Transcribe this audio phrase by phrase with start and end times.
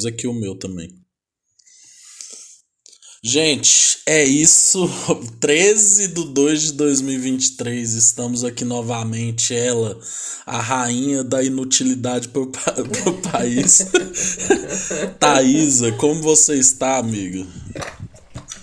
[0.00, 0.88] Pôs aqui o meu também.
[3.22, 4.88] Gente, é isso.
[5.38, 9.54] 13 de 2 de 2023, estamos aqui novamente.
[9.54, 10.00] Ela,
[10.46, 13.84] a rainha da inutilidade pro, pro país.
[15.20, 17.46] Thaisa, como você está, amiga?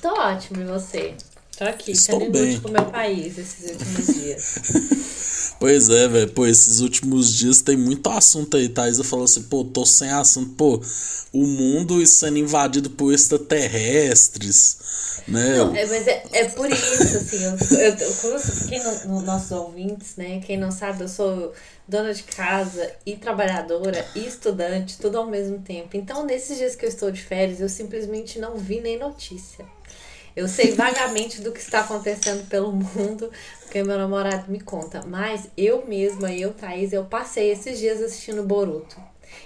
[0.02, 1.14] Tô ótimo, e você?
[1.56, 2.44] Tô aqui, Estou sendo bem.
[2.44, 5.37] inútil pro meu país esses últimos dias.
[5.60, 6.32] Pois é, velho.
[6.32, 8.70] Pô, esses últimos dias tem muito assunto aí.
[8.70, 10.52] Thaisa falou assim, pô, tô sem assunto.
[10.54, 10.82] Pô,
[11.34, 14.78] o mundo sendo invadido por extraterrestres,
[15.28, 15.58] né?
[15.58, 17.98] Não, é, mas é, é por isso, assim, eu, eu,
[18.32, 21.54] eu, quem não, no- nossos ouvintes, né, quem não sabe, eu sou
[21.88, 25.98] dona de casa e trabalhadora e estudante, tudo ao mesmo tempo.
[25.98, 29.66] Então, nesses dias que eu estou de férias, eu simplesmente não vi nem notícia.
[30.38, 35.04] Eu sei vagamente do que está acontecendo pelo mundo, porque meu namorado me conta.
[35.08, 38.96] Mas eu mesma, eu, Thaís, eu passei esses dias assistindo Boruto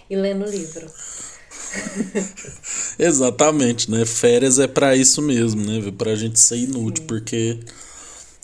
[0.10, 0.92] e lendo livro.
[3.00, 4.06] Exatamente, né?
[4.06, 5.94] Férias é pra isso mesmo, né?
[5.98, 7.58] Pra gente ser inútil, porque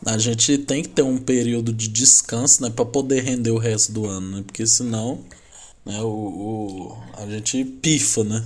[0.06, 2.70] a gente tem que ter um período de descanso, né?
[2.70, 4.44] Pra poder render o resto do ano, né?
[4.46, 5.20] Porque senão,
[5.86, 6.00] né?
[6.02, 8.42] O, o- a gente pifa, né?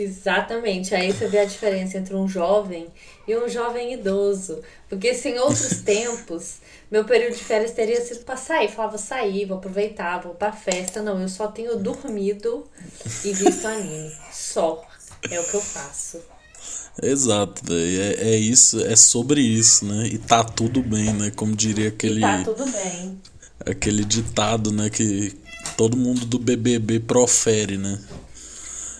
[0.00, 0.94] Exatamente.
[0.94, 2.86] Aí você vê a diferença entre um jovem
[3.26, 4.60] e um jovem idoso.
[4.88, 6.56] Porque se em outros tempos,
[6.90, 8.68] meu período de férias teria sido pra sair.
[8.70, 11.02] Falava, vou sair, vou aproveitar, vou pra festa.
[11.02, 12.64] Não, eu só tenho dormido
[13.24, 14.12] e visto anime.
[14.32, 14.82] Só.
[15.30, 16.20] É o que eu faço.
[17.02, 17.62] Exato.
[17.72, 20.06] É, é isso, é sobre isso, né?
[20.06, 21.30] E tá tudo bem, né?
[21.34, 23.20] Como diria aquele, Tá tudo bem.
[23.66, 24.90] aquele ditado, né?
[24.90, 25.36] Que
[25.76, 28.00] todo mundo do BBB profere, né?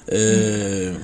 [0.08, 0.94] É...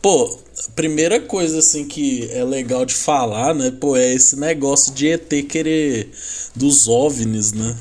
[0.00, 0.38] Pô,
[0.74, 3.70] primeira coisa assim que é legal de falar, né?
[3.70, 6.10] Pô, é esse negócio de ET querer
[6.54, 7.76] dos OVNIs, né?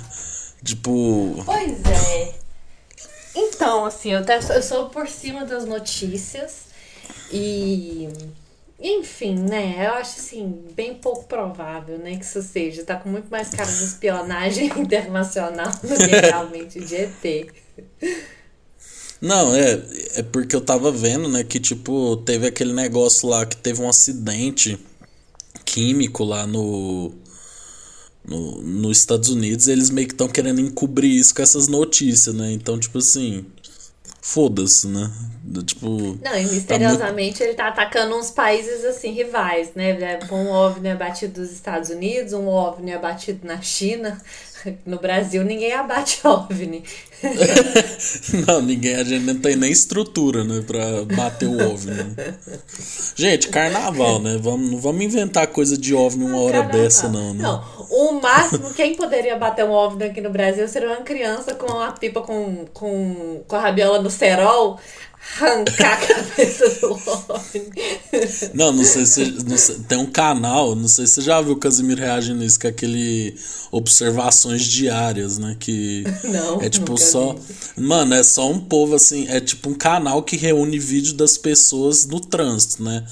[0.63, 2.33] Tipo, Pois é.
[3.35, 6.66] Então, assim, eu, até, eu sou por cima das notícias
[7.31, 8.07] e.
[8.79, 9.87] Enfim, né?
[9.87, 12.83] Eu acho assim, bem pouco provável, né, que isso seja.
[12.83, 17.47] Tá com muito mais cara de espionagem internacional do que realmente de ET.
[19.25, 19.81] Não, é,
[20.15, 23.89] é porque eu tava vendo, né, que tipo, teve aquele negócio lá que teve um
[23.89, 24.77] acidente
[25.65, 27.11] químico lá no,
[28.23, 32.33] no nos Estados Unidos, e eles meio que estão querendo encobrir isso com essas notícias,
[32.35, 32.51] né?
[32.51, 33.45] Então, tipo assim,
[34.21, 35.11] foda-se, né?
[35.43, 40.19] Do- Tipo, Não, e misteriosamente ele tá atacando uns países assim, rivais, né?
[40.31, 44.21] Um OVNI abatido dos Estados Unidos, um OVNI abatido na China.
[44.85, 46.83] No Brasil ninguém abate OVNI.
[48.47, 52.15] Não, ninguém, a gente não tem nem estrutura, né, pra bater o OVNI.
[53.15, 54.37] Gente, carnaval, né?
[54.39, 56.77] Vamos, não vamos inventar coisa de OVNI uma hora Caramba.
[56.77, 57.41] dessa, não, né?
[57.41, 61.71] Não, o máximo, quem poderia bater um OVNI aqui no Brasil seria uma criança com
[61.71, 64.79] uma pipa com, com, com a rabiola no cerol,
[65.39, 68.51] arrancar a cabeça do OVNI.
[68.53, 69.25] Não, não sei se.
[69.47, 72.59] não sei- tem um canal, não sei se você já viu o Casimiro reagindo nisso,
[72.59, 73.35] que é aquele
[73.71, 75.55] Observações Diárias, né?
[75.59, 77.33] Que Não, é tipo só.
[77.33, 77.83] vi.
[77.83, 79.27] Mano, é só um povo assim.
[79.27, 83.03] É tipo um canal que reúne vídeo das pessoas no trânsito, né?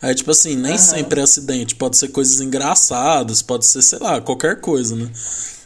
[0.00, 4.20] Aí, tipo assim, nem sempre é acidente, pode ser coisas engraçadas, pode ser, sei lá,
[4.20, 5.08] qualquer coisa, né?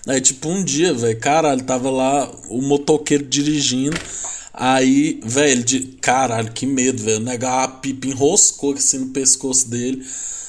[0.07, 3.97] Aí, tipo, um dia, velho, caralho, tava lá o motoqueiro dirigindo.
[4.59, 7.21] Aí, velho, de caralho, que medo, velho.
[7.21, 10.03] Negar a pipa enroscou assim no pescoço dele.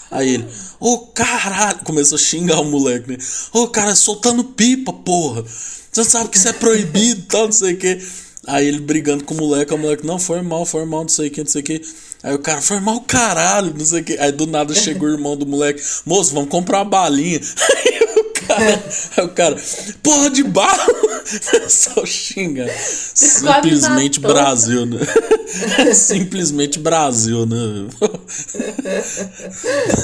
[0.10, 0.48] Aí ele,
[0.80, 3.18] ô caralho, começou a xingar o moleque, né?
[3.52, 5.44] Ô cara, soltando pipa, porra.
[5.92, 8.02] Você sabe que isso é proibido, tal, não sei o que.
[8.48, 11.28] Aí ele brigando com o moleque, o moleque, não, foi mal, foi mal, não sei
[11.28, 11.82] o que, não sei o que.
[12.24, 14.18] Aí o cara, foi mal caralho, não sei o que.
[14.18, 17.42] Aí do nada chegou o irmão do moleque, moço, vamos comprar uma balinha.
[17.76, 18.84] Aí o cara,
[19.18, 19.58] aí o cara,
[20.02, 21.07] porra de bala!
[21.70, 22.68] Só xinga.
[22.78, 24.20] Simplesmente.
[24.20, 25.00] Brasil, né?
[25.94, 27.88] Simplesmente Brasil, né?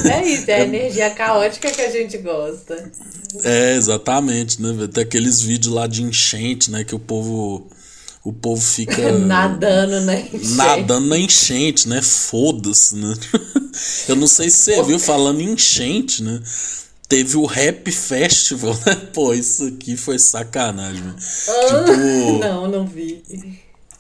[0.06, 2.92] É isso, é a energia caótica que a gente gosta.
[3.44, 4.88] É, exatamente, né?
[4.92, 6.84] Tem aqueles vídeos lá de enchente, né?
[6.84, 7.68] Que o povo.
[8.24, 9.12] O povo fica.
[9.20, 10.28] Nadando, né?
[10.56, 12.02] Nadando na enchente, né?
[12.02, 13.14] Foda-se, né?
[14.08, 16.42] Eu não sei se você viu falando em enchente, né?
[17.14, 18.96] Teve o Rap Festival, né?
[19.14, 21.16] Pô, isso aqui foi sacanagem, velho.
[21.16, 22.40] Tipo.
[22.42, 23.22] Não, não vi.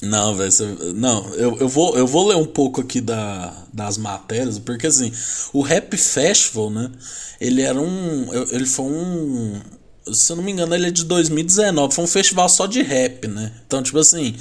[0.01, 4.57] Não, velho, não, eu, eu, vou, eu vou ler um pouco aqui da, das matérias,
[4.57, 5.13] porque assim,
[5.53, 6.91] o Rap Festival, né,
[7.39, 9.61] ele era um, ele foi um,
[10.11, 13.27] se eu não me engano, ele é de 2019, foi um festival só de rap,
[13.27, 14.35] né, então, tipo assim,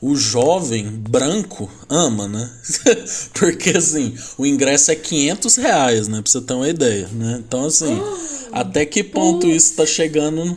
[0.00, 2.50] o jovem branco ama, né,
[3.32, 7.66] porque assim, o ingresso é 500 reais, né, pra você ter uma ideia, né, então
[7.66, 7.98] assim,
[8.52, 10.56] até que ponto isso tá chegando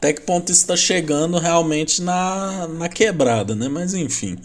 [0.00, 3.68] até que ponto isso está chegando realmente na, na quebrada, né?
[3.68, 4.38] Mas enfim.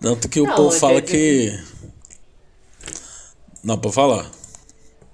[0.00, 1.58] Tanto que o Não, povo fala que.
[3.64, 4.30] Não, pra falar.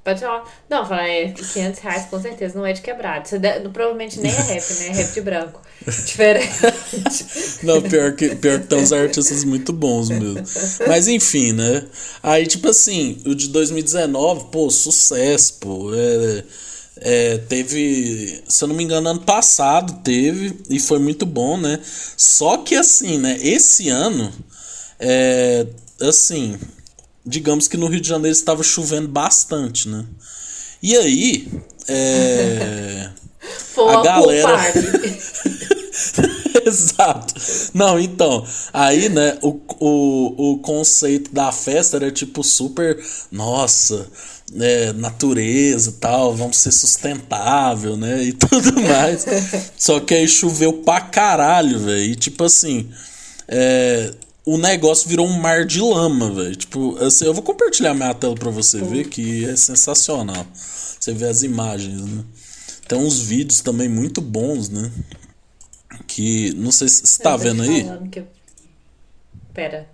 [0.04, 0.44] Pode falar.
[0.68, 3.24] Não, falar é 500 reais com certeza não é de quebrado.
[3.26, 4.86] Isso de- provavelmente nem é rap, né?
[4.88, 5.60] É rap de branco.
[6.04, 6.48] Diferente.
[7.62, 10.42] Não, pior que, pior que tem uns artistas muito bons mesmo.
[10.88, 11.84] Mas enfim, né?
[12.22, 15.92] Aí, tipo assim, o de 2019, pô, sucesso, pô.
[15.94, 16.44] É,
[17.04, 21.78] é, teve, se eu não me engano, ano passado teve, e foi muito bom, né?
[22.16, 23.38] Só que assim, né?
[23.40, 24.32] Esse ano,
[25.00, 25.66] é,
[26.00, 26.58] assim,
[27.24, 30.04] digamos que no Rio de Janeiro estava chovendo bastante, né?
[30.82, 31.48] E aí,
[31.88, 33.10] é.
[33.76, 34.72] A galera-.
[36.66, 37.34] Exato.
[37.74, 44.06] Não, então, aí, né, o, o, o conceito da festa era tipo super, nossa,
[44.52, 49.26] né, natureza e tal, vamos ser sustentável, né, e tudo mais.
[49.76, 52.88] Só que aí choveu pra caralho, velho, e tipo assim,
[53.48, 54.12] é,
[54.44, 56.56] o negócio virou um mar de lama, velho.
[56.56, 60.46] Tipo, assim, eu vou compartilhar minha tela pra você ver, que é sensacional.
[60.54, 62.24] Você vê as imagens, né.
[62.88, 64.90] Tem uns vídeos também muito bons, né?
[66.06, 66.52] Que.
[66.54, 68.08] Não sei se você tá Eu te vendo aí.
[68.10, 68.24] que-
[69.54, 69.88] Pera.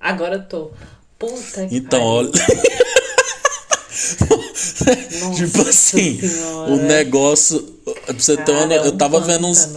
[0.00, 0.70] Agora eu tô.
[1.18, 2.30] Puta que Então, olha.
[5.34, 6.72] Tipo assim, Senhora.
[6.72, 7.60] o negócio.
[8.04, 9.68] Pra você ter uma, eu tava vendo uns.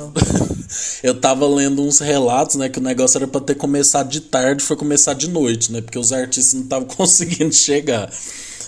[1.01, 2.69] eu tava lendo uns relatos, né?
[2.69, 5.81] Que o negócio era pra ter começado de tarde, foi começar de noite, né?
[5.81, 8.11] Porque os artistas não estavam conseguindo chegar.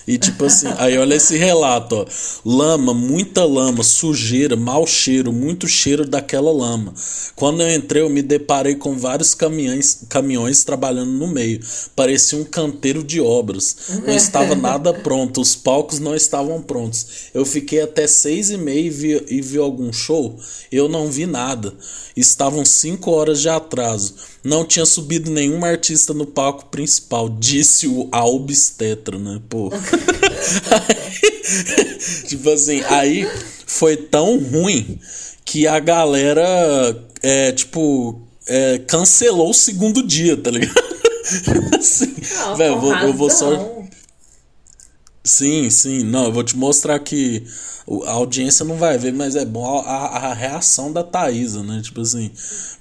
[0.07, 2.05] E tipo assim, aí olha esse relato, ó.
[2.45, 6.93] Lama, muita lama, sujeira, mau cheiro, muito cheiro daquela lama.
[7.35, 11.59] Quando eu entrei, eu me deparei com vários caminhões, caminhões trabalhando no meio.
[11.95, 13.75] Parecia um canteiro de obras.
[14.05, 17.29] Não estava nada pronto, os palcos não estavam prontos.
[17.33, 20.37] Eu fiquei até seis e meia e vi, e vi algum show.
[20.71, 21.73] Eu não vi nada.
[22.15, 24.13] Estavam cinco horas de atraso.
[24.43, 29.41] Não tinha subido nenhum artista no palco principal, disse o a obstetra, né?
[29.49, 29.71] Pô.
[32.27, 33.27] tipo assim, aí
[33.65, 34.99] foi tão ruim
[35.45, 36.43] que a galera,
[37.21, 40.93] é, tipo, é, cancelou o segundo dia, tá ligado?
[41.77, 43.83] assim, Não, velho, eu vou, eu vou só.
[45.23, 46.03] Sim, sim.
[46.03, 47.43] Não, eu vou te mostrar que
[48.05, 51.81] a audiência não vai ver, mas é bom a, a reação da Thaisa, né?
[51.83, 52.31] Tipo assim,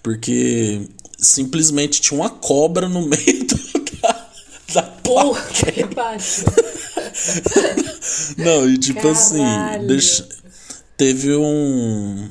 [0.02, 0.82] porque
[1.18, 3.56] simplesmente tinha uma cobra no meio do,
[4.02, 4.28] da,
[4.74, 5.84] da Puta que.
[8.36, 9.86] Não, e tipo assim, Caralho.
[9.86, 10.28] deixa,
[10.96, 12.28] teve um.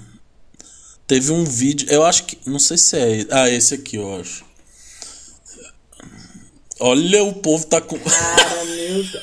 [1.07, 1.88] Teve um vídeo.
[1.89, 2.38] Eu acho que.
[2.45, 3.25] Não sei se é.
[3.30, 4.45] Ah, esse aqui, eu acho.
[6.80, 8.00] Olha, o povo tá com.
[8.00, 9.22] Cara, meu Deus.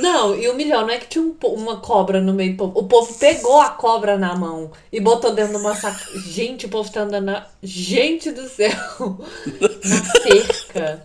[0.00, 2.78] Não, e o melhor não é que tinha um uma cobra no meio do povo.
[2.78, 6.00] O povo pegou a cobra na mão e botou dentro de uma saca.
[6.26, 7.46] Gente, o povo tá andando na.
[7.62, 8.70] Gente do céu!
[9.60, 11.02] Na cerca.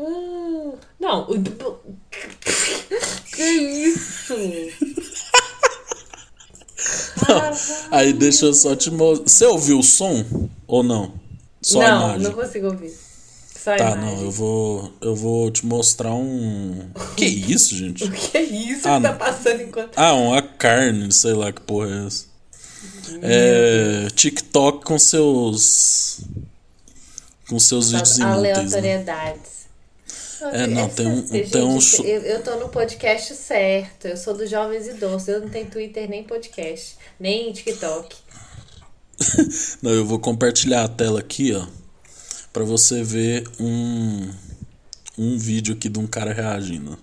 [0.00, 1.42] Ah, Não, o-
[3.34, 4.34] que isso?
[7.26, 7.56] Caralho.
[7.90, 9.26] Aí deixa eu só te mostrar.
[9.28, 10.24] Você ouviu o som?
[10.66, 11.12] Ou não?
[11.60, 12.22] Só a não, imagem?
[12.22, 12.92] não consigo ouvir.
[13.58, 14.04] Só a Tá, imagem.
[14.16, 14.92] não, eu vou.
[15.00, 16.88] Eu vou te mostrar um.
[17.16, 18.04] Que isso, gente?
[18.04, 19.18] O que é isso Ah, que tá não.
[19.18, 19.92] passando enquanto.
[19.96, 22.26] Ah, uma carne, sei lá que porra é essa.
[23.22, 24.08] É.
[24.14, 26.20] TikTok com seus.
[27.48, 28.72] Com seus vídeos inúteis.
[28.72, 29.38] Né?
[30.42, 34.06] É, não, tem um- tem um eu, eu tô no podcast certo.
[34.06, 35.28] Eu sou dos jovens idosos.
[35.28, 38.16] Eu não tenho Twitter nem podcast, nem TikTok.
[39.82, 41.66] Não, eu vou compartilhar a tela aqui, ó.
[42.52, 44.30] Pra você ver um.
[45.16, 46.96] Um vídeo aqui de um cara reagindo.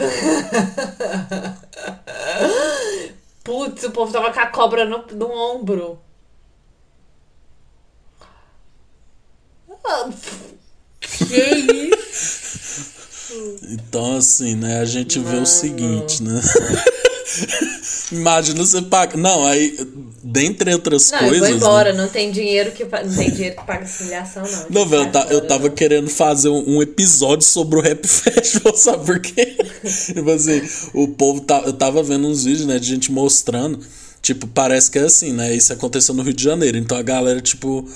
[3.44, 5.98] Putz, o povo tava com a cobra no, no ombro.
[9.84, 10.10] Ah,
[11.00, 12.90] Que isso?
[13.70, 16.40] Então, assim, né, a gente vê o seguinte, né?
[18.12, 19.16] Imagina você paga.
[19.16, 19.76] Não, aí,
[20.22, 21.40] dentre outras Não, eu coisas.
[21.40, 21.56] vou né?
[21.56, 21.92] embora.
[21.92, 24.66] Não tem dinheiro que não tem dinheiro que paga humilhação, não.
[24.70, 25.74] Não, velho, eu, ta- eu tava não.
[25.74, 29.56] querendo fazer um, um episódio sobre o Rap Festival, sabe por quê?
[30.06, 30.62] tipo assim,
[30.94, 33.78] o povo tá, eu tava vendo uns vídeos, né, de gente mostrando,
[34.20, 37.40] tipo, parece que é assim, né, isso aconteceu no Rio de Janeiro, então a galera,
[37.40, 37.88] tipo,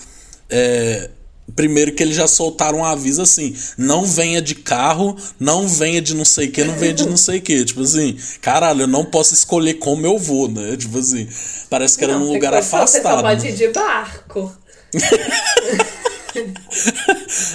[0.49, 1.11] é,
[1.55, 6.15] Primeiro que eles já soltaram um aviso assim: não venha de carro, não venha de
[6.15, 7.65] não sei o que, não venha de não sei o que.
[7.65, 10.77] Tipo assim, caralho, eu não posso escolher como eu vou, né?
[10.77, 11.29] Tipo assim,
[11.69, 13.17] parece que era não, num lugar afastado.
[13.17, 13.51] Você pode né?
[13.51, 14.57] ir de barco.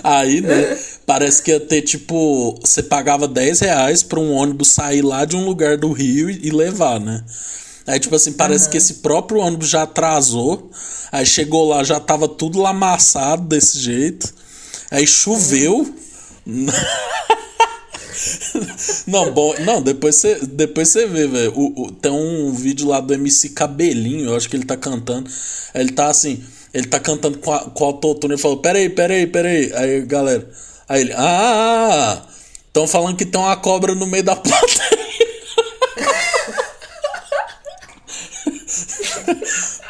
[0.03, 5.01] Aí, né, parece que ia ter, tipo, você pagava 10 reais pra um ônibus sair
[5.01, 7.24] lá de um lugar do Rio e levar, né?
[7.89, 8.72] Aí, tipo assim, parece uhum.
[8.72, 10.69] que esse próprio ônibus já atrasou.
[11.12, 14.31] Aí chegou lá, já tava tudo lamaçado desse jeito.
[14.91, 15.91] Aí choveu.
[19.08, 21.91] não, bom, não, depois você depois você vê, velho.
[22.00, 25.27] Tem um vídeo lá do MC Cabelinho, eu acho que ele tá cantando.
[25.74, 29.25] Ele tá assim, ele tá cantando com, a, com o autotune, ele falou: "Peraí, peraí,
[29.25, 29.74] peraí".
[29.74, 30.48] Aí, galera,
[30.88, 32.22] aí ele: "Ah,
[32.67, 35.08] estão falando que tem uma cobra no meio da plateia".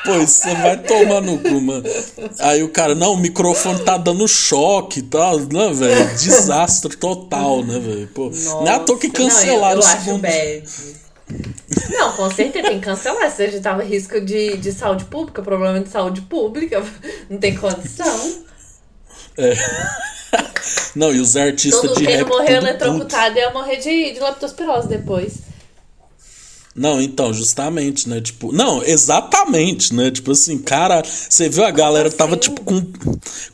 [0.09, 1.83] Pois você vai tomar no cu, mano.
[2.39, 6.17] Aí o cara, não, o microfone tá dando choque e tal, né, velho?
[6.17, 8.07] Desastre total, né, velho?
[8.07, 10.27] Pô, não é à toa que cancelaram não, eu, eu o segundo.
[11.91, 13.29] Não, com certeza tem que cancelar.
[13.31, 16.83] Se a gente tava risco de, de saúde pública, problema de saúde pública,
[17.29, 18.43] não tem condição.
[19.37, 19.53] É.
[20.95, 22.17] Não, e os artistas Todo, de rap.
[22.17, 25.48] Quem morreu eletrocutado ia morrer de, de leptospirose depois.
[26.79, 28.21] Não, então, justamente, né?
[28.21, 30.09] Tipo, não, exatamente, né?
[30.09, 32.81] Tipo assim, cara, você viu a galera tava tipo com,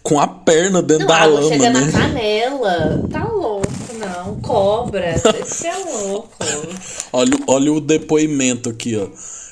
[0.04, 1.80] com a perna dentro não, da lama, chega né?
[1.80, 3.04] na canela.
[3.12, 3.68] Tá louco,
[3.98, 4.40] não.
[4.42, 6.30] Cobra, você é louco.
[7.12, 9.08] olha, olha o depoimento aqui, ó.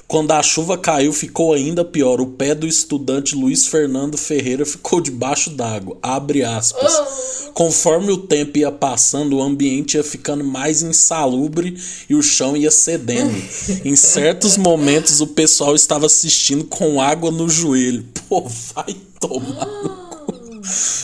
[0.08, 2.22] Quando a chuva caiu, ficou ainda pior.
[2.22, 5.98] O pé do estudante Luiz Fernando Ferreira ficou debaixo d'água.
[6.02, 7.50] Abre aspas.
[7.54, 11.76] Conforme o tempo ia passando, o ambiente ia ficando mais insalubre
[12.10, 13.34] e o chão ia cedendo.
[13.84, 18.06] em certos momentos, o pessoal estava assistindo com água no joelho.
[18.28, 19.68] Pô, vai tomar.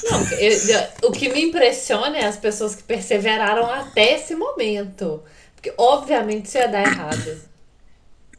[0.09, 5.21] Não, eu, o que me impressiona é as pessoas que perseveraram até esse momento.
[5.55, 7.48] Porque, obviamente, isso ia dar errado.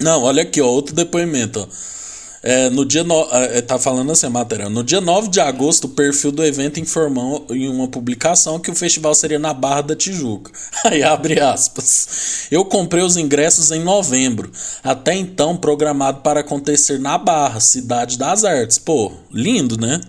[0.00, 1.60] Não, olha aqui, ó, outro depoimento.
[1.60, 1.90] Ó.
[2.42, 4.70] É, no dia no, é, tá falando assim matéria.
[4.70, 8.74] No dia 9 de agosto, o perfil do evento informou em uma publicação que o
[8.74, 10.50] festival seria na Barra da Tijuca.
[10.84, 12.46] Aí abre aspas.
[12.50, 14.50] Eu comprei os ingressos em novembro,
[14.82, 18.78] até então programado para acontecer na Barra, cidade das artes.
[18.78, 20.00] Pô, lindo, né?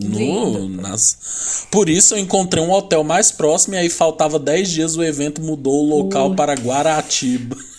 [0.00, 1.66] No, nas...
[1.72, 5.40] Por isso eu encontrei um hotel mais próximo e aí faltava 10 dias o evento
[5.40, 7.56] mudou o local para Guaratiba.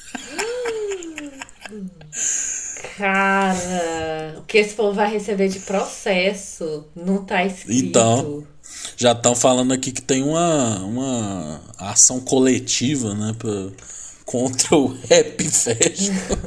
[2.97, 7.87] Cara, o que esse povo vai receber de processo não tá escrito.
[7.87, 8.47] Então,
[8.95, 13.67] já estão falando aqui que tem uma, uma ação coletiva, né, pra,
[14.25, 16.37] contra o Rap Festival.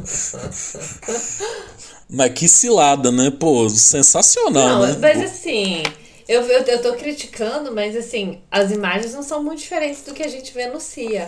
[2.08, 3.30] mas que cilada, né?
[3.30, 4.96] Pô, sensacional, não, né?
[5.00, 5.82] Mas assim,
[6.28, 10.22] eu, eu, eu tô criticando, mas assim, as imagens não são muito diferentes do que
[10.22, 11.26] a gente vê no CIA.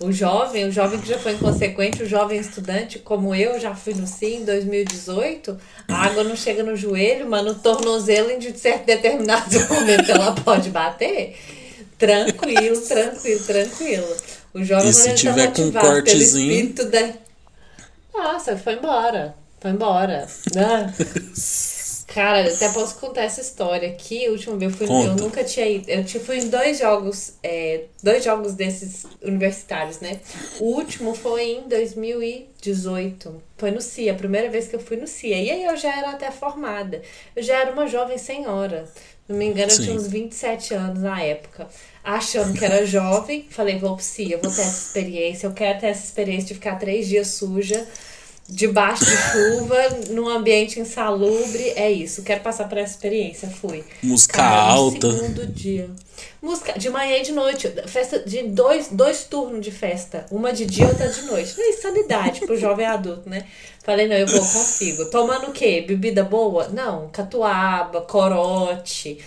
[0.00, 3.94] O jovem, o jovem que já foi inconsequente, o jovem estudante, como eu já fui
[3.94, 5.56] no CIE em 2018,
[5.88, 10.70] a água não chega no joelho, mas no tornozelo em certo determinado momento ela pode
[10.70, 11.36] bater.
[11.96, 14.16] Tranquilo, tranquilo, tranquilo.
[14.52, 16.74] O jovem e se tá tiver com um cortezinho.
[16.74, 17.12] Da...
[18.12, 19.34] Nossa, foi embora.
[19.60, 20.26] Foi embora.
[20.54, 20.94] Né?
[22.14, 24.28] Cara, até posso contar essa história aqui.
[24.28, 25.90] O último eu fui, eu nunca tinha ido.
[25.90, 30.20] Eu fui em dois jogos, é, dois jogos desses universitários, né?
[30.60, 33.42] O último foi em 2018.
[33.58, 35.42] Foi no CIA, a primeira vez que eu fui no CIA.
[35.42, 37.02] E aí eu já era até formada.
[37.34, 38.88] Eu já era uma jovem senhora.
[39.28, 41.66] Não me engano, eu tinha uns 27 anos na época.
[42.04, 45.48] Achando que era jovem, falei, vou pro CIA, vou ter essa experiência.
[45.48, 47.84] Eu quero ter essa experiência de ficar três dias suja
[48.48, 49.76] debaixo de chuva,
[50.10, 52.22] num ambiente insalubre, é isso.
[52.22, 53.84] Quero passar por essa experiência, fui.
[54.02, 55.12] Música Cara, alta.
[55.12, 55.90] segundo dia.
[56.40, 57.72] Música de manhã e de noite.
[57.86, 60.26] Festa de dois, dois turnos de festa.
[60.30, 61.54] Uma de dia e outra de noite.
[61.56, 63.46] Não é insanidade pro jovem adulto, né?
[63.82, 65.06] Falei, não, eu vou, consigo.
[65.06, 65.84] Tomando o quê?
[65.86, 66.68] Bebida boa?
[66.68, 69.18] Não, catuaba, corote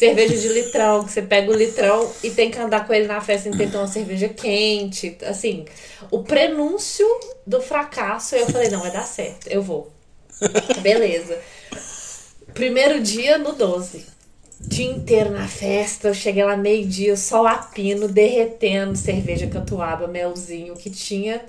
[0.00, 3.20] cerveja de litrão, que você pega o litrão e tem que andar com ele na
[3.20, 5.18] festa e uma cerveja quente.
[5.26, 5.66] Assim,
[6.10, 7.06] o prenúncio
[7.46, 9.92] do fracasso, eu falei, não, vai dar certo, eu vou.
[10.80, 11.38] Beleza.
[12.54, 14.06] Primeiro dia no 12.
[14.58, 20.76] Dia inteiro na festa, eu cheguei lá meio-dia, sol a pino, derretendo, cerveja catuaba, melzinho
[20.76, 21.42] que tinha.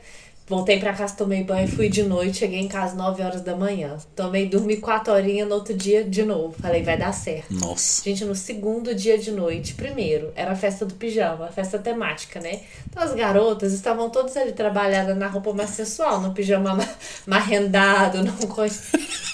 [0.51, 3.95] Voltei pra casa, tomei banho, fui de noite, cheguei em casa 9 horas da manhã.
[4.13, 6.53] Tomei, dormi 4 horinhas no outro dia de novo.
[6.61, 7.53] Falei, vai dar certo.
[7.53, 8.03] Nossa.
[8.03, 12.41] Gente, no segundo dia de noite, primeiro, era a festa do pijama, a festa temática,
[12.41, 12.59] né?
[12.89, 16.77] Então as garotas estavam todas ali trabalhadas na roupa mais sensual, no pijama
[17.25, 18.81] marrendado, não coisa.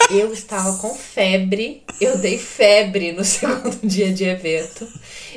[0.10, 4.88] Eu estava com febre Eu dei febre no segundo dia de evento.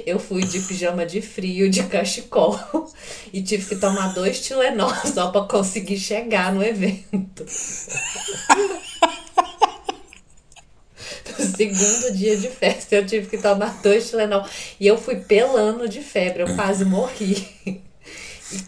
[0.07, 2.59] Eu fui de pijama de frio, de cachecol.
[3.33, 7.45] E tive que tomar dois Tilenol só pra conseguir chegar no evento.
[11.39, 14.45] No segundo dia de festa, eu tive que tomar dois Tilenol.
[14.79, 17.49] E eu fui pelando de febre, eu quase morri.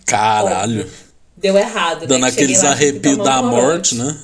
[0.07, 0.91] Caralho.
[1.37, 2.29] Deu errado, Dando né?
[2.31, 3.95] Que cheguei aqueles arrepios da morte, corote.
[3.97, 4.19] né?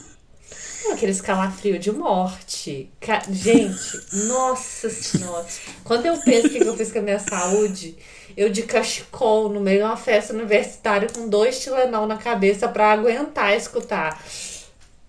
[0.93, 2.89] Aqueles calafrio de morte.
[3.01, 3.77] Ca- Gente,
[4.27, 5.45] nossa senhora.
[5.85, 7.97] Quando eu penso o que eu fiz com a minha saúde,
[8.39, 12.93] eu de cachecol no meio de uma festa universitária com dois Tilenol na cabeça pra
[12.93, 14.23] aguentar escutar.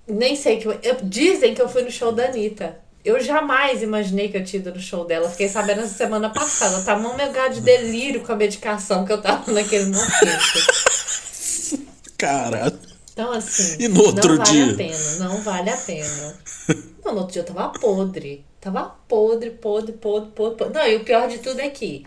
[0.07, 2.79] Nem sei que eu, Dizem que eu fui no show da Anitta.
[3.05, 5.29] Eu jamais imaginei que eu tinha ido no show dela.
[5.29, 6.83] Fiquei sabendo essa semana passada.
[6.83, 10.09] Tá um megado de delírio com a medicação que eu tava naquele momento.
[12.17, 12.79] Caralho.
[13.13, 14.73] Então, assim, E no outro não vale dia?
[14.73, 16.39] a pena, não vale a pena.
[17.05, 18.43] Não, no outro dia eu tava podre.
[18.59, 20.73] Tava podre, podre, podre, podre, podre.
[20.73, 22.03] Não, e o pior de tudo é que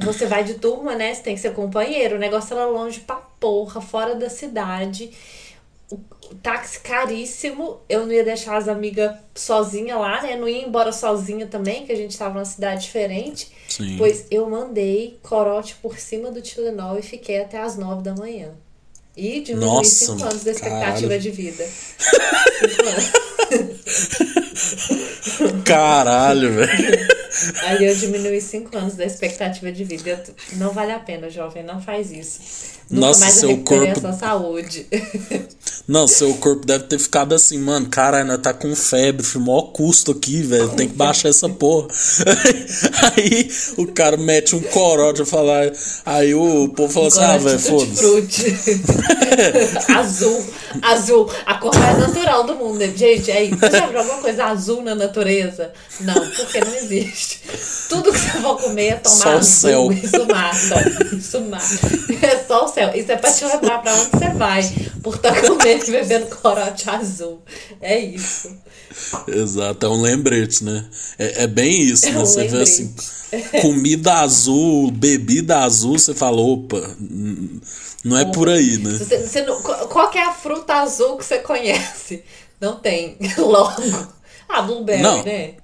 [0.00, 1.14] você vai de turma, né?
[1.14, 2.16] Você tem que ser companheiro.
[2.16, 5.10] O negócio era longe pra porra, fora da cidade.
[5.90, 5.98] O,
[6.42, 7.80] táxi caríssimo.
[7.88, 10.36] Eu não ia deixar as amigas sozinha lá, né?
[10.36, 13.50] Não ia embora sozinha também, que a gente tava numa cidade diferente.
[13.68, 13.96] Sim.
[13.96, 18.54] Pois eu mandei corote por cima do Tilenol e fiquei até as nove da manhã.
[19.16, 21.20] E diminui Nossa, 5 anos da expectativa caralho.
[21.20, 21.64] de vida.
[25.64, 27.06] Caralho, velho.
[27.64, 30.22] Aí eu diminui 5 anos da expectativa de vida.
[30.52, 32.40] Eu Não vale a pena, jovem, não faz isso.
[32.90, 34.86] Nunca Nossa, mais eu seu corpo- a sua saúde.
[35.88, 37.86] Não, seu corpo deve ter ficado assim, mano.
[37.88, 40.68] Caralho, nós tá com febre, filho, maior custo aqui, velho.
[40.70, 41.86] Tem que baixar essa porra.
[43.16, 45.70] Aí o cara mete um corote a falar.
[46.04, 48.02] Aí o povo fala assim: ah, velho, foda-se.
[49.96, 50.44] Azul,
[50.82, 51.30] azul.
[51.44, 52.80] A cor mais natural do mundo.
[52.96, 55.72] Gente, aí, você já viu alguma coisa azul na natureza?
[56.00, 57.40] Não, porque não existe.
[57.88, 59.42] Tudo que você for comer é tomar Só o azul.
[59.44, 59.92] céu.
[59.92, 61.16] Isso mata.
[61.16, 62.26] Isso mata.
[62.26, 62.90] É só o céu.
[62.94, 64.72] Isso é pra te lembrar pra onde você vai.
[65.02, 67.40] Por estar comendo e bebendo corote azul.
[67.80, 68.50] É isso.
[69.28, 70.84] Exato, é um lembrete, né?
[71.18, 72.18] É, é bem isso, É né?
[72.18, 72.62] um Você vê lembrete.
[72.62, 72.94] assim,
[73.60, 77.60] comida azul, bebida azul, você fala, opa, n-
[78.08, 78.90] não é por aí, né?
[78.98, 82.22] Você- você não- qual é a fruta azul que você conhece?
[82.60, 83.16] Não tem.
[83.38, 83.82] Logo.
[84.48, 85.22] Ah, blueberry, Não.
[85.22, 85.54] né?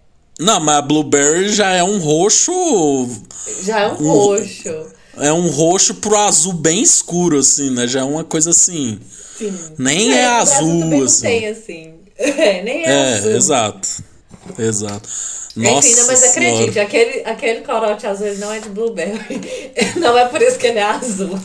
[0.40, 2.52] Não, mas a blueberry já é um roxo.
[3.62, 4.86] Já é um roxo.
[5.18, 7.86] É um roxo pro azul bem escuro, assim, né?
[7.86, 8.98] Já é uma coisa assim.
[9.38, 9.54] Sim.
[9.78, 11.22] Nem é Brasil azul, assim.
[11.24, 11.94] Não tem assim.
[12.22, 13.30] É, nem é, É, azul.
[13.32, 13.88] exato.
[14.58, 15.08] Exato.
[15.54, 15.86] Nossa.
[15.86, 16.54] Enfim, não, mas Senhora.
[16.54, 19.40] acredite, aquele, aquele corote azul ele não é de blueberry.
[20.00, 21.38] Não é por isso que ele é azul.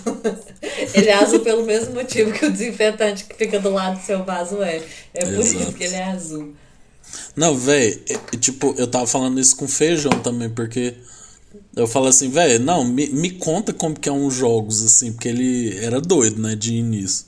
[0.93, 4.23] Ele é azul pelo mesmo motivo que o desinfetante que fica do lado do seu
[4.23, 4.81] vaso é.
[5.13, 5.63] É por Exato.
[5.63, 6.53] isso que ele é azul.
[7.35, 7.99] Não, velho,
[8.39, 10.95] tipo, eu tava falando isso com feijão também, porque
[11.75, 15.27] eu falo assim, velho, não, me, me conta como que é uns jogos, assim, porque
[15.27, 17.25] ele era doido, né, de início.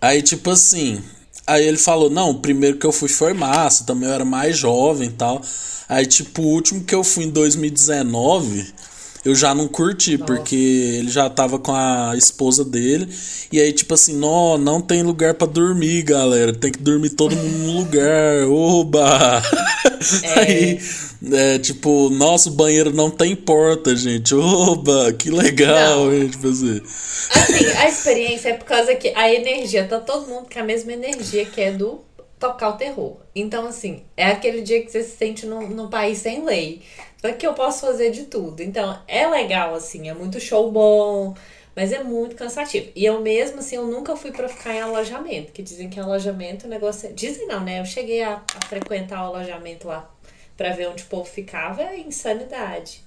[0.00, 1.02] Aí, tipo assim,
[1.46, 4.56] aí ele falou, não, o primeiro que eu fui foi massa, também eu era mais
[4.56, 5.42] jovem e tal.
[5.88, 8.72] Aí, tipo, o último que eu fui em 2019,
[9.24, 13.08] eu já não curti, porque ele já tava com a esposa dele.
[13.50, 16.52] E aí, tipo assim, não, não tem lugar pra dormir, galera.
[16.52, 18.46] Tem que dormir todo mundo no lugar.
[18.48, 19.42] Oba!
[20.36, 20.78] Aí,
[21.32, 24.34] é, tipo, nosso banheiro não tem porta, gente.
[24.34, 26.14] Oba, que legal, Não.
[26.14, 26.28] hein?
[26.28, 26.80] Tipo assim.
[27.30, 30.92] Assim, a experiência é por causa que a energia, tá todo mundo com a mesma
[30.92, 32.00] energia que é do
[32.44, 33.16] tocar o terror.
[33.34, 36.82] Então, assim, é aquele dia que você se sente num, num país sem lei.
[37.38, 38.62] Que eu posso fazer de tudo.
[38.62, 41.34] Então, é legal, assim, é muito show bom,
[41.74, 42.90] mas é muito cansativo.
[42.94, 46.66] E eu mesmo, assim, eu nunca fui pra ficar em alojamento, que dizem que alojamento
[46.66, 47.12] o negócio é...
[47.12, 47.80] Dizem não, né?
[47.80, 50.10] Eu cheguei a, a frequentar o alojamento lá
[50.54, 53.02] pra ver onde o povo ficava, é insanidade.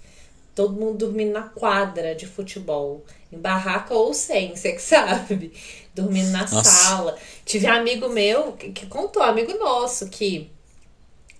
[0.55, 3.05] Todo mundo dormindo na quadra de futebol.
[3.31, 5.51] Em barraca ou sem, você que sabe.
[5.93, 6.63] Dormindo na Nossa.
[6.63, 7.17] sala.
[7.45, 10.49] Tive amigo meu que, que contou, amigo nosso, que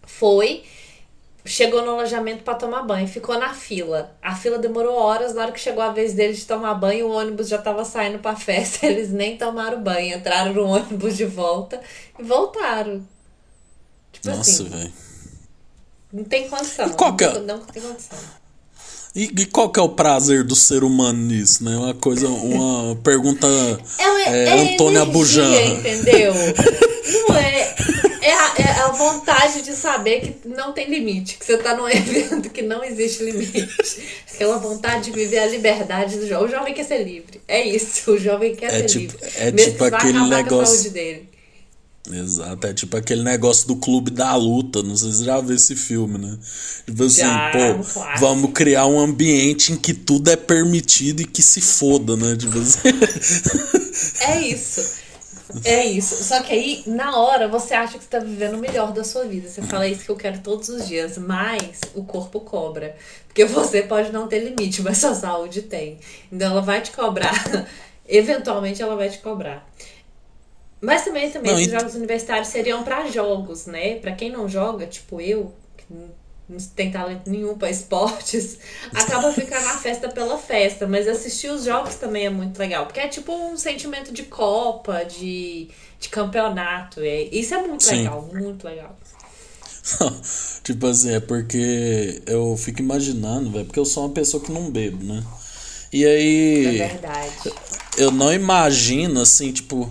[0.06, 0.64] foi,
[1.46, 4.16] chegou no alojamento pra tomar banho, ficou na fila.
[4.22, 7.12] A fila demorou horas, na hora que chegou a vez dele de tomar banho, o
[7.12, 11.80] ônibus já tava saindo pra festa, eles nem tomaram banho, entraram no ônibus de volta
[12.18, 13.08] e voltaram.
[14.12, 14.94] Tipo Nossa, assim, velho.
[16.12, 16.88] não tem condição.
[16.88, 18.18] E qual que é- não, não tem condição.
[19.18, 21.76] E, e qual que é o prazer do ser humano nisso, né?
[21.76, 23.48] Uma coisa, uma pergunta
[23.98, 25.52] É, uma- é, é Antônia Bujan.
[25.66, 26.34] entendeu?
[27.30, 27.76] Não é.
[28.22, 31.88] É a, é a vontade de saber que não tem limite, que você tá num
[31.90, 33.70] evento que não existe limite.
[34.34, 36.48] Aquela vontade de viver a liberdade do jovem.
[36.48, 37.40] O jovem quer ser livre.
[37.48, 39.30] É isso, o jovem quer É ser tipo- livre.
[39.38, 41.30] é Mesmo tipo aquele negócio- saúde dele.
[42.12, 45.56] Exato, é tipo aquele negócio do clube da luta, não sei se você já viu
[45.56, 46.38] esse filme, né?
[46.86, 48.20] Tipo assim, Já, pô, clássico.
[48.20, 52.36] vamos criar um ambiente em que tudo é permitido e que se foda, né?
[52.36, 52.80] Tipo assim.
[54.22, 54.98] É isso.
[55.64, 56.24] É isso.
[56.24, 59.26] Só que aí, na hora, você acha que você tá vivendo o melhor da sua
[59.26, 59.48] vida.
[59.50, 62.96] Você fala "É isso que eu quero todos os dias, mas o corpo cobra.
[63.28, 66.00] Porque você pode não ter limite, mas sua saúde tem.
[66.32, 67.34] Então ela vai te cobrar.
[68.08, 69.68] Eventualmente ela vai te cobrar.
[70.82, 73.96] Mas também, também Não, esses e- jogos universitários seriam pra jogos, né?
[74.00, 78.60] Pra quem não joga, tipo eu, que não tem talento nenhum pra esportes,
[78.94, 80.88] acaba ficando na festa pela festa.
[80.88, 82.86] Mas assistir os jogos também é muito legal.
[82.86, 87.02] Porque é tipo um sentimento de Copa, de, de campeonato.
[87.02, 87.98] É, isso é muito Sim.
[87.98, 88.96] legal, muito legal.
[90.64, 94.70] tipo assim, é porque eu fico imaginando, velho, porque eu sou uma pessoa que não
[94.70, 95.24] bebo, né?
[95.92, 96.06] E
[96.64, 96.78] É aí.
[96.78, 97.54] verdade.
[97.98, 99.90] Eu não imagino assim, tipo,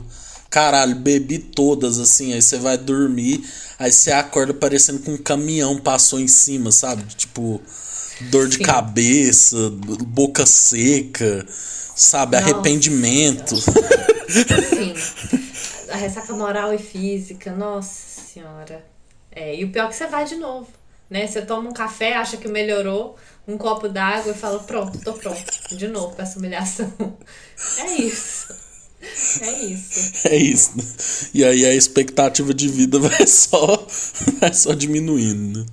[0.57, 3.47] caralho, bebi todas, assim, aí você vai dormir,
[3.79, 7.05] aí você acorda parecendo que um caminhão passou em cima, sabe?
[7.15, 7.61] Tipo,
[8.31, 8.63] dor de Sim.
[8.63, 11.45] cabeça, boca seca,
[11.95, 12.39] sabe?
[12.39, 12.55] Nossa.
[12.55, 13.55] Arrependimento.
[13.55, 14.95] Sim.
[15.91, 18.83] A ressaca moral e física, nossa senhora.
[19.31, 20.69] É, e o pior é que você vai de novo,
[21.11, 21.27] né?
[21.27, 25.45] Você toma um café, acha que melhorou, um copo d'água e fala, pronto, tô pronto.
[25.71, 26.91] De novo pra essa humilhação.
[27.79, 28.66] É isso.
[29.41, 30.13] É isso.
[30.29, 30.77] É isso.
[30.77, 30.85] né?
[31.35, 33.87] E aí a expectativa de vida vai só,
[34.41, 35.67] vai só diminuindo, né?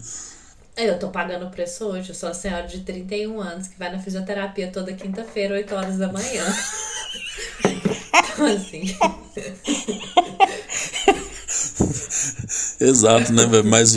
[0.75, 2.09] Eu tô pagando o preço hoje.
[2.09, 5.97] Eu sou a senhora de 31 anos que vai na fisioterapia toda quinta-feira, 8 horas
[5.97, 6.43] da manhã.
[8.33, 8.83] Então, assim.
[12.79, 13.63] Exato, né, velho?
[13.63, 13.95] Mas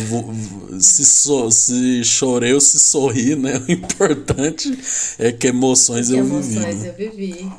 [0.80, 3.60] se, so, se chorei ou se sorri, né?
[3.66, 4.78] O importante
[5.18, 6.56] é que emoções eu vivi.
[6.56, 6.88] emoções né?
[6.88, 7.50] eu vivi.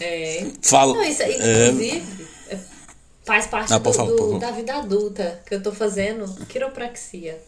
[0.00, 0.46] É.
[0.62, 0.94] Fala.
[0.94, 1.32] Não, isso é,
[1.68, 2.04] inclusive,
[2.48, 2.58] é,
[3.24, 7.38] faz parte Ah, do, falar, do- da vida adulta que eu tô fazendo quiropraxia.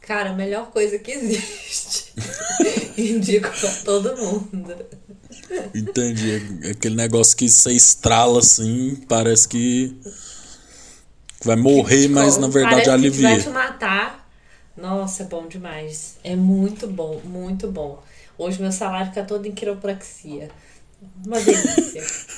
[0.00, 2.12] Cara, a melhor coisa que existe.
[2.96, 4.76] Indico pra todo mundo.
[5.74, 6.58] entendi.
[6.62, 9.96] É Aquele negócio que você estrala assim, parece que
[11.44, 13.40] vai morrer, mas na verdade que vai alivia.
[13.42, 14.26] te matar.
[14.76, 16.16] Nossa, é bom demais.
[16.22, 18.02] É muito bom, muito bom.
[18.38, 20.50] Hoje meu salário fica todo em quiropraxia.
[21.26, 22.04] Uma delícia.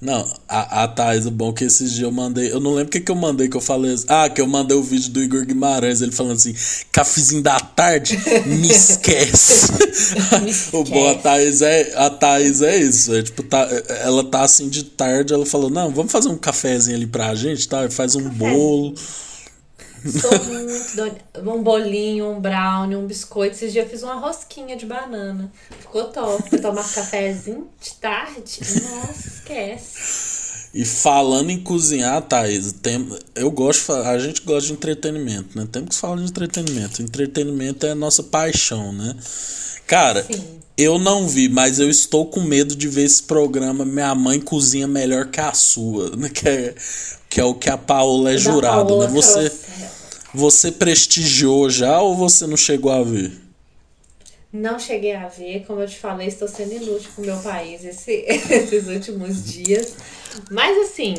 [0.00, 2.50] Não, a, a Thais, o bom é que esses dias eu mandei.
[2.50, 3.94] Eu não lembro o que, que eu mandei, que eu falei.
[4.08, 6.54] Ah, que eu mandei o vídeo do Igor Guimarães, ele falando assim:
[6.90, 9.70] cafezinho da tarde, me esquece.
[10.40, 11.22] Me o bom, a esquece.
[11.22, 13.14] Thais é, a Thais é isso.
[13.14, 13.68] É, tipo, tá,
[14.02, 17.68] ela tá assim de tarde, ela falou: Não, vamos fazer um cafezinho ali pra gente,
[17.68, 17.90] tá?
[17.90, 18.94] Faz um bolo.
[20.08, 21.20] Sou muito doida.
[21.38, 23.54] Um bolinho, um brownie, um biscoito.
[23.54, 25.50] Esses dias eu fiz uma rosquinha de banana.
[25.78, 26.58] Ficou top.
[26.58, 28.60] Tomar cafezinho de tarde.
[28.82, 30.29] Nossa, esquece.
[30.72, 35.66] E falando em cozinhar, Thaís, tem, eu gosto, a gente gosta de entretenimento, né?
[35.70, 37.02] Temos que falar de entretenimento.
[37.02, 39.16] Entretenimento é a nossa paixão, né?
[39.84, 40.40] Cara, Sim.
[40.78, 44.86] eu não vi, mas eu estou com medo de ver esse programa Minha Mãe Cozinha
[44.86, 46.28] Melhor que a Sua, né?
[46.28, 46.74] Que é,
[47.28, 49.08] que é o que a Paola é Da jurada, né?
[49.08, 49.90] Você, Carosella.
[50.32, 53.49] você prestigiou já ou você não chegou a ver?
[54.52, 58.24] Não cheguei a ver, como eu te falei, estou sendo inútil pro meu país esse-
[58.50, 59.94] esses últimos dias.
[60.50, 61.14] Mas assim,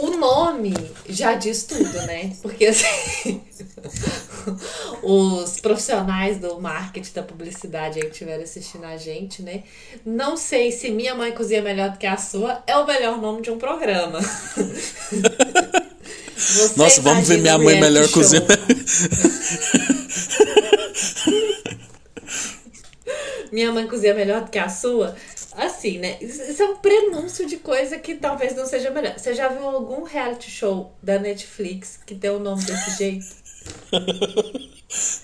[0.00, 0.74] o nome
[1.08, 2.32] já diz tudo, né?
[2.42, 3.40] Porque assim,
[5.02, 9.62] os profissionais do marketing, da publicidade aí que estiveram assistindo a gente, né?
[10.04, 13.42] Não sei se minha mãe cozinha melhor do que a sua é o melhor nome
[13.42, 14.18] de um programa.
[16.36, 18.14] Você Nossa, vamos ver minha mãe melhor show.
[18.20, 18.42] cozinha.
[23.54, 25.16] Minha mãe cozinha melhor do que a sua.
[25.52, 26.18] Assim, né?
[26.20, 29.14] Isso é um prenúncio de coisa que talvez não seja melhor.
[29.18, 33.26] Você já viu algum reality show da Netflix que tem o nome desse jeito?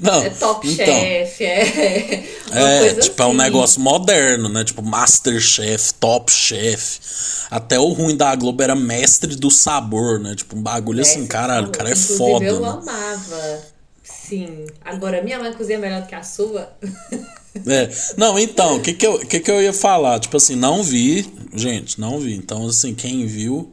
[0.01, 2.25] Não, É Top então, Chef, é.
[2.51, 3.37] Uma É, coisa tipo, é um assim.
[3.37, 4.65] negócio moderno, né?
[4.65, 7.47] Tipo, Masterchef, Top Chef.
[7.51, 10.35] Até o ruim da Globo era mestre do sabor, né?
[10.35, 12.69] Tipo, um bagulho assim, Essa caralho, o cara é Inclusive, foda, Eu né?
[12.69, 13.63] amava.
[14.03, 14.67] Sim.
[14.85, 16.73] Agora, minha mãe cozinha melhor do que a sua.
[17.67, 17.91] É.
[18.17, 20.21] Não, então, o que que, eu, que que eu ia falar?
[20.21, 22.35] Tipo assim, não vi, gente, não vi.
[22.35, 23.73] Então, assim, quem viu,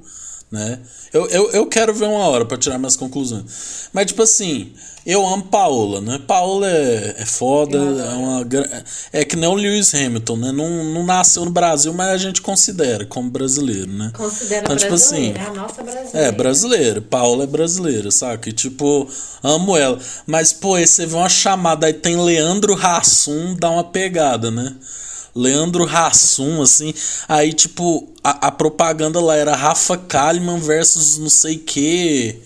[0.51, 0.79] né?
[1.13, 3.89] Eu, eu, eu quero ver uma hora pra tirar minhas conclusões.
[3.91, 4.73] Mas, tipo assim,
[5.05, 6.19] eu amo Paola, né?
[6.25, 8.47] Paola é, é foda, é uma.
[9.11, 10.51] É que nem o Lewis Hamilton, né?
[10.51, 14.11] Não, não nasceu no Brasil, mas a gente considera como brasileiro, né?
[14.15, 16.27] Considera Então, tipo assim, é a nossa brasileira.
[16.27, 17.01] É, brasileira.
[17.01, 18.49] Paula é brasileira, saca?
[18.49, 19.09] E, tipo,
[19.43, 19.99] amo ela.
[20.25, 24.75] Mas, pô, aí você vê uma chamada, aí tem Leandro Hassum, dá uma pegada, né?
[25.37, 26.93] Leandro Hassum, assim.
[27.27, 32.41] Aí, tipo, a, a propaganda lá era Rafa Kalimann versus não sei que.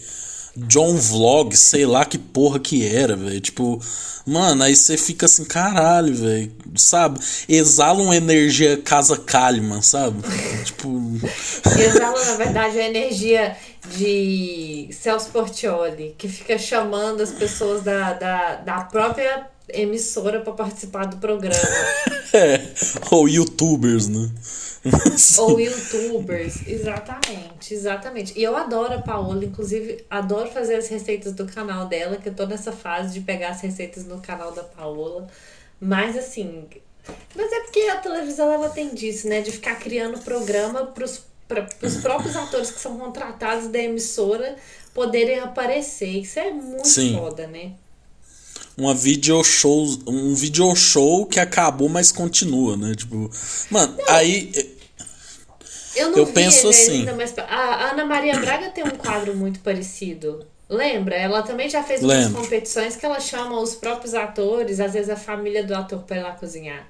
[0.54, 3.39] John Vlog, sei lá que porra que era, velho.
[3.39, 3.82] Tipo,
[4.25, 6.51] mano, aí você fica assim, caralho, velho.
[6.75, 7.19] Sabe?
[7.47, 10.21] Exala uma energia Casa Kalimann, sabe?
[10.65, 11.17] tipo.
[11.80, 13.56] Exala, na verdade, a energia
[13.97, 21.05] de Celso Portioli, que fica chamando as pessoas da, da, da própria emissora para participar
[21.05, 21.55] do programa.
[22.34, 22.62] é,
[23.12, 24.29] ou youtubers, né?
[25.38, 28.38] ou youtubers, exatamente, exatamente.
[28.38, 32.34] E eu adoro a Paola, inclusive adoro fazer as receitas do canal dela, que eu
[32.34, 35.27] tô nessa fase de pegar as receitas no canal da Paola.
[35.79, 36.65] Mas assim,
[37.36, 41.67] mas é porque a televisão ela tem disso, né, de ficar criando programa pros para
[41.81, 44.55] os próprios atores que são contratados da emissora
[44.93, 46.21] poderem aparecer.
[46.21, 47.17] Isso é muito Sim.
[47.17, 47.73] foda, né?
[48.77, 52.93] Uma video show, um video show que acabou, mas continua, né?
[52.95, 53.29] Tipo,
[53.69, 54.51] mano, não, aí
[55.95, 56.99] eu, não eu penso assim.
[56.99, 60.45] Ainda, mas a Ana Maria Braga tem um quadro muito parecido.
[60.69, 61.15] Lembra?
[61.15, 65.17] Ela também já fez umas competições que ela chama os próprios atores, às vezes a
[65.17, 66.88] família do ator para ir lá cozinhar.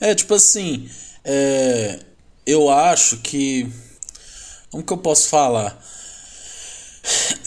[0.00, 0.88] É, tipo assim,
[1.24, 1.98] é,
[2.46, 3.68] eu acho que.
[4.70, 5.82] Como que eu posso falar?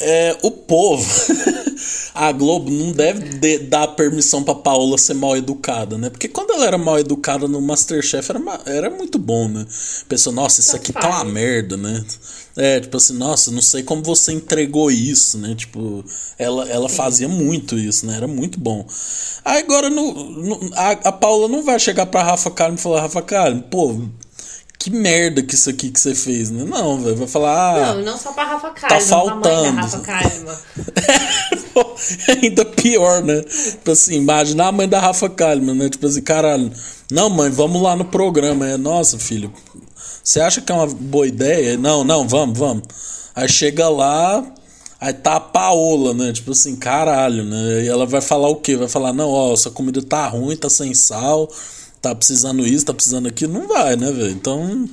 [0.02, 1.06] É, o povo,
[2.13, 6.10] a Globo não deve de, dar permissão pra Paola ser mal educada, né?
[6.10, 9.65] Porque quando ela era mal educada no Masterchef era, era muito bom, né?
[10.08, 12.04] Pessoa, nossa, isso aqui tá uma merda, né?
[12.58, 15.56] É, tipo assim, nossa, não sei como você entregou isso, né?
[15.56, 16.04] Tipo,
[16.38, 18.17] ela, ela fazia muito isso, né?
[18.17, 18.86] Era muito bom.
[19.45, 23.02] Aí agora no, no a, a Paula não vai chegar pra Rafa Kalimann e falar,
[23.02, 24.02] Rafa Kalimann, pô,
[24.80, 26.63] que merda que isso aqui que você fez, né?
[26.63, 27.89] Não, velho, vai falar.
[27.89, 29.76] Ah, não, não só pra Rafa Kalimann, tá faltando.
[29.76, 30.58] Rafa Kalimann.
[32.30, 33.42] é, ainda pior, né?
[33.42, 35.89] Tipo assim, imagina a mãe da Rafa Kalimann, né?
[35.89, 36.72] Tipo assim, caralho.
[37.12, 38.65] Não, mãe, vamos lá no programa.
[38.70, 39.52] É, nossa, filho,
[40.24, 41.78] você acha que é uma boa ideia?
[41.78, 42.84] Não, não, vamos, vamos.
[43.36, 44.46] Aí chega lá,
[44.98, 46.32] aí tá a Paola, né?
[46.32, 47.84] Tipo assim, caralho, né?
[47.84, 48.78] E ela vai falar o quê?
[48.78, 51.50] Vai falar, não, ó, essa comida tá ruim, tá sem sal
[52.02, 54.32] tá precisando isso, tá precisando aquilo, não vai, né, velho?
[54.32, 54.90] Então.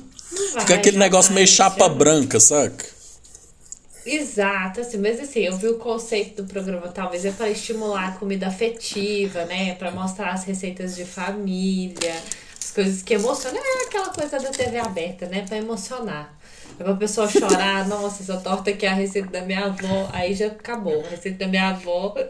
[0.53, 2.97] Vai, fica aquele negócio meio chapa branca, saca?
[4.07, 8.11] Exato, assim, mas assim, eu vi o conceito do programa, talvez é para estimular a
[8.13, 9.75] comida afetiva, né?
[9.75, 12.15] Para mostrar as receitas de família,
[12.57, 13.59] as coisas que emocionam.
[13.59, 15.45] É aquela coisa da TV aberta, né?
[15.45, 16.33] Para emocionar.
[16.79, 20.33] É pra pessoa chorar, nossa, essa torta aqui é a receita da minha avó, aí
[20.33, 21.03] já acabou.
[21.05, 22.15] A receita da minha avó.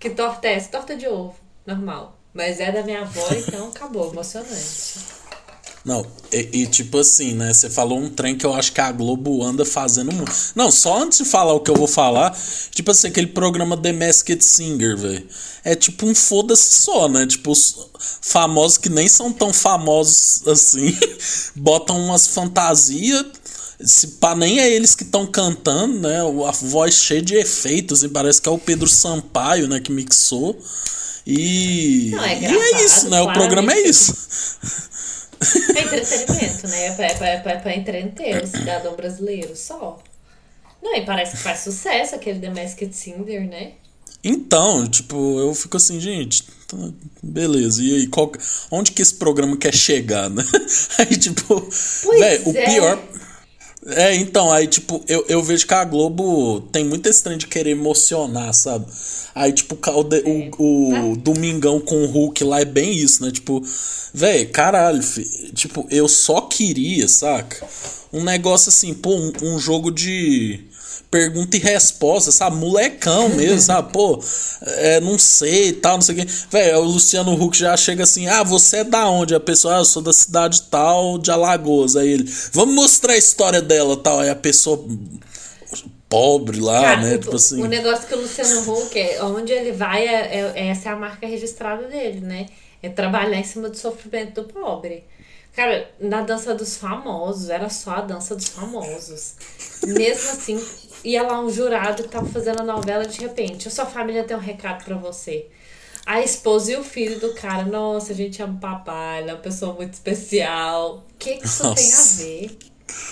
[0.00, 0.70] Que torta é essa?
[0.70, 1.34] Torta de ovo,
[1.66, 2.17] normal.
[2.34, 5.18] Mas é da minha avó, então acabou, emocionante.
[5.84, 7.54] Não, e, e, tipo assim, né?
[7.54, 10.30] Você falou um trem que eu acho que a Globo anda fazendo muito.
[10.54, 12.36] Não, só antes de falar o que eu vou falar,
[12.70, 15.26] tipo assim, aquele programa The Masked Singer, velho.
[15.64, 17.26] É tipo um foda-se só, né?
[17.26, 17.88] Tipo, os
[18.20, 20.94] famosos que nem são tão famosos assim,
[21.56, 23.24] botam umas fantasias.
[23.80, 26.18] Se pá, nem é eles que estão cantando, né?
[26.20, 30.58] A voz cheia de efeitos, e parece que é o Pedro Sampaio, né, que mixou.
[31.30, 33.20] E, Não, é e é isso, né?
[33.20, 34.16] O programa é isso.
[35.40, 36.86] É entretenimento, né?
[36.86, 40.02] É pra, é pra, é pra, é entreter o cidadão brasileiro só.
[40.82, 43.74] Não, e parece que faz sucesso aquele The Masked Singer, né?
[44.24, 46.76] Então, tipo, eu fico assim, gente, tá,
[47.22, 47.80] beleza.
[47.80, 48.32] E aí, qual,
[48.68, 50.42] onde que esse programa quer chegar, né?
[50.98, 51.68] Aí, tipo,
[52.18, 52.64] velho, o é.
[52.64, 53.02] pior.
[53.86, 57.46] É, então, aí, tipo, eu, eu vejo que a Globo tem muito esse trem de
[57.46, 58.86] querer emocionar, sabe?
[59.34, 63.30] Aí, tipo, o, o, o, o Domingão com o Hulk lá é bem isso, né?
[63.30, 63.62] Tipo,
[64.12, 67.64] velho, caralho, filho, tipo, eu só queria, saca?
[68.12, 70.67] Um negócio assim, pô, um, um jogo de
[71.10, 72.56] pergunta e resposta, sabe?
[72.56, 73.92] Molecão mesmo, sabe?
[73.92, 74.22] Pô,
[74.62, 76.32] é, não sei e tal, não sei o quê.
[76.50, 79.34] Velho, o Luciano Huck já chega assim: ah, você é da onde?
[79.34, 81.96] A pessoa, ah, eu sou da cidade tal, de Alagoas.
[81.96, 84.20] Aí ele, vamos mostrar a história dela tal.
[84.20, 84.84] Aí a pessoa
[86.08, 87.14] pobre lá, Cara, né?
[87.14, 87.62] O, tipo assim.
[87.62, 90.96] O negócio que o Luciano Huck, é, onde ele vai, é, é, essa é a
[90.96, 92.46] marca registrada dele, né?
[92.82, 95.04] É trabalhar em cima do sofrimento do pobre.
[95.54, 99.34] Cara, na dança dos famosos, era só a dança dos famosos.
[99.84, 100.64] Mesmo assim,
[101.04, 103.68] ia lá um jurado que tava fazendo a novela de repente.
[103.68, 105.46] A sua família tem um recado para você.
[106.06, 109.34] A esposa e o filho do cara, nossa, a gente ama o papai, ele é
[109.34, 111.04] uma pessoa muito especial.
[111.14, 111.74] O que, que isso nossa.
[111.74, 112.58] tem a ver?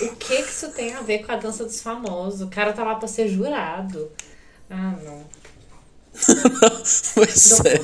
[0.01, 2.41] O que que isso tem a ver com a dança dos famosos?
[2.41, 4.11] O cara tá lá pra ser jurado.
[4.69, 5.23] Ah, não.
[7.13, 7.81] pois é.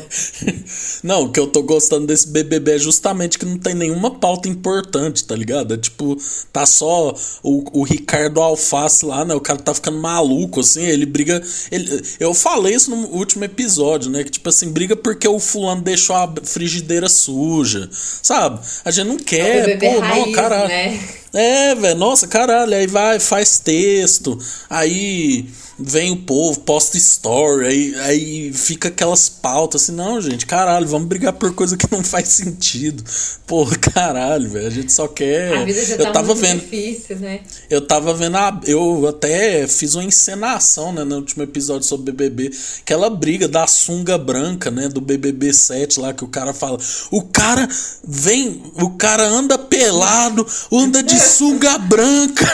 [1.03, 4.47] Não, o que eu tô gostando desse BBB é justamente que não tem nenhuma pauta
[4.47, 5.73] importante, tá ligado?
[5.73, 6.17] É tipo,
[6.51, 9.33] tá só o, o Ricardo Alface lá, né?
[9.33, 11.41] O cara tá ficando maluco, assim, ele briga.
[11.71, 14.23] Ele, eu falei isso no último episódio, né?
[14.23, 18.59] Que tipo assim, briga porque o fulano deixou a frigideira suja, sabe?
[18.85, 20.67] A gente não quer, é pô, raiz, não, caralho.
[20.69, 20.99] Né?
[21.33, 24.37] É, velho, nossa, caralho, aí vai, faz texto,
[24.69, 30.87] aí vem o povo, posta story, aí, aí fica aquelas pautas assim, não, gente, caralho,
[30.87, 33.03] vamos brigar por coisa que não faz sentido.
[33.47, 35.57] Porra, caralho, velho, a gente só quer.
[35.57, 37.41] A vida já eu tá tava vendo, difícil, né?
[37.69, 38.61] Eu tava vendo a.
[38.65, 44.17] Eu até fiz uma encenação, né, no último episódio sobre BBB, aquela briga da sunga
[44.17, 46.77] branca, né, do BBB 7 lá, que o cara fala.
[47.11, 47.67] O cara
[48.07, 52.45] vem, o cara anda pelado, anda de sunga branca.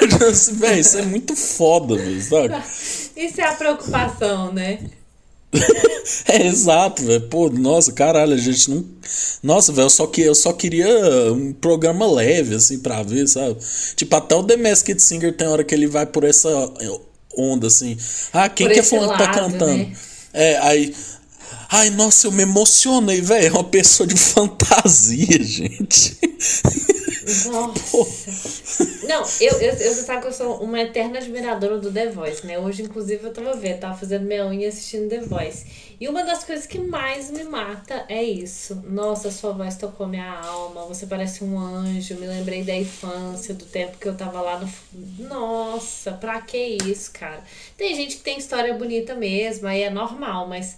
[0.54, 2.64] velho, isso é muito foda, velho, sabe?
[3.20, 4.80] Isso é a preocupação, né?
[6.26, 7.28] é exato, velho.
[7.28, 8.86] Pô, nossa, caralho, a gente não.
[9.44, 10.88] Nossa, velho, eu só, que, eu só queria
[11.34, 13.58] um programa leve, assim, pra ver, sabe?
[13.98, 16.50] Tipo, até o The Masked Singer tem hora que ele vai por essa
[17.36, 17.98] onda, assim.
[18.32, 19.66] Ah, quem por que é fulano que tá cantando?
[19.66, 19.94] Né?
[20.32, 20.96] É, aí.
[21.72, 23.48] Ai, nossa, eu me emocionei, velho.
[23.48, 26.18] É uma pessoa de fantasia, gente.
[27.50, 29.08] Nossa.
[29.08, 32.46] Não, eu, eu, eu, você sabe que eu sou uma eterna admiradora do The Voice,
[32.46, 32.58] né?
[32.60, 35.66] Hoje, inclusive, eu tava vendo, tava fazendo minha unha assistindo The Voice.
[36.00, 38.76] E uma das coisas que mais me mata é isso.
[38.88, 43.66] Nossa, sua voz tocou minha alma, você parece um anjo, me lembrei da infância, do
[43.66, 44.70] tempo que eu tava lá no.
[45.28, 47.44] Nossa, pra que isso, cara?
[47.76, 50.78] Tem gente que tem história bonita mesmo, aí é normal, mas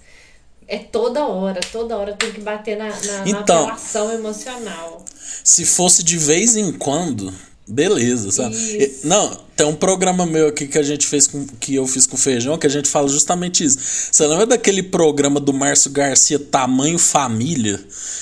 [0.67, 5.04] é toda hora, toda hora tem que bater na, na, então, na apelação emocional.
[5.43, 7.34] Se fosse de vez em quando,
[7.67, 8.56] beleza, sabe?
[8.56, 9.08] Isso.
[9.08, 12.17] Não, tem um programa meu aqui que a gente fez com, que eu fiz com
[12.17, 13.78] feijão, que a gente fala justamente isso.
[14.12, 17.80] Você lembra daquele programa do Márcio Garcia Tamanho Família?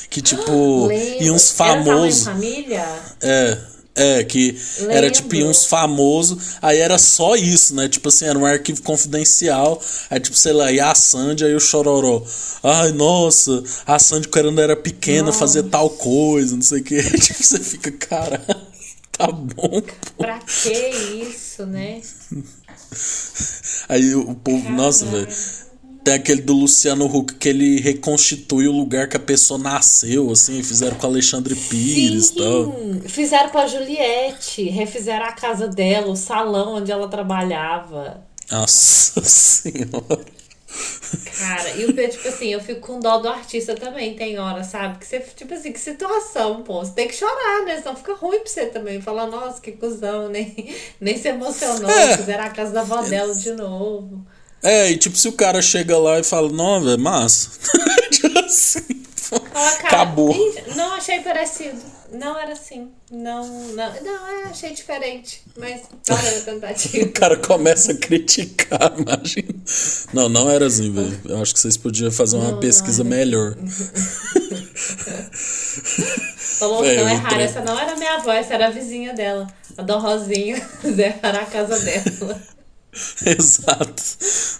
[0.10, 2.26] Que tipo, ah, e uns famosos.
[2.26, 2.86] Tamanho Família?
[3.22, 3.58] É.
[3.96, 4.94] É, que Lembro.
[4.96, 7.90] era tipo uns famosos, aí era só isso, né?
[7.90, 9.82] Tipo assim, era um arquivo confidencial.
[10.10, 12.24] Aí, tipo, sei lá, e a Sandy, aí o Chororó.
[12.64, 15.40] Ai, nossa, a Sandy quando era pequena nossa.
[15.40, 17.02] fazer tal coisa, não sei o que.
[17.20, 18.42] tipo, você fica, cara,
[19.12, 19.82] tá bom.
[19.82, 20.24] Pô.
[20.24, 20.72] Pra que
[21.30, 22.02] isso, né?
[23.90, 24.84] Aí o povo, Caramba.
[24.84, 25.28] nossa, velho.
[26.10, 30.64] Tem aquele do Luciano Huck que ele reconstitui o lugar que a pessoa nasceu, assim,
[30.64, 32.76] fizeram com Alexandre Pires e tal.
[33.08, 38.24] Fizeram com a Juliette, refizeram a casa dela, o salão onde ela trabalhava.
[38.52, 40.26] Nossa senhora.
[41.38, 44.98] Cara, e o tipo assim, eu fico com dó do artista também, tem hora, sabe?
[44.98, 46.84] Que você, tipo assim, que situação, pô.
[46.84, 47.78] Você tem que chorar, né?
[47.78, 49.00] Senão fica ruim pra você também.
[49.00, 52.18] Falar, nossa, que cuzão, nem, nem se emocionou, é.
[52.18, 54.26] fizeram a casa da avó dela de novo.
[54.62, 57.50] É, e tipo, se o cara chega lá e fala, não, velho, massa.
[58.46, 59.46] assim, Fala,
[59.78, 60.36] cara, acabou.
[60.76, 61.80] Não achei parecido.
[62.12, 62.90] Não era assim.
[63.12, 65.44] Não, não, não, é, achei diferente.
[65.56, 67.06] Mas valeu a tentativa.
[67.06, 69.54] o cara começa a criticar, imagina.
[70.12, 71.22] Não, não era assim, velho.
[71.26, 73.56] Eu acho que vocês podiam fazer uma não, pesquisa não melhor.
[76.36, 77.42] Falou que não é raro.
[77.42, 79.48] Essa não era minha avó, essa era a vizinha dela.
[79.78, 80.68] A Dom Rosinha.
[81.22, 82.42] Era a casa dela.
[83.26, 84.04] Exato.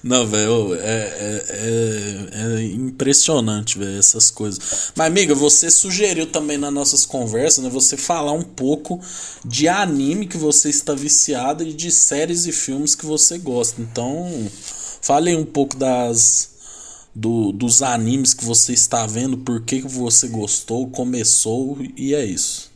[0.04, 4.92] Não, velho, é, é, é, é, impressionante, velho, essas coisas.
[4.96, 9.00] Mas, amiga, você sugeriu também nas nossas conversas, né, você falar um pouco
[9.44, 13.82] de anime que você está viciada e de séries e filmes que você gosta.
[13.82, 14.50] Então,
[15.02, 16.50] fale um pouco das
[17.14, 22.24] do, dos animes que você está vendo, por que, que você gostou, começou e é
[22.24, 22.72] isso.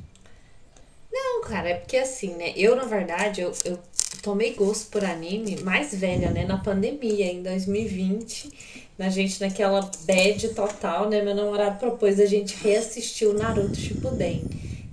[1.11, 2.53] Não, cara, é porque assim, né?
[2.55, 3.77] Eu, na verdade, eu, eu
[4.23, 6.45] tomei gosto por anime mais velha, né?
[6.45, 8.49] Na pandemia, em 2020.
[8.97, 11.21] Na gente naquela bad total, né?
[11.21, 14.45] Meu namorado propôs a gente reassistir o Naruto Shippuden,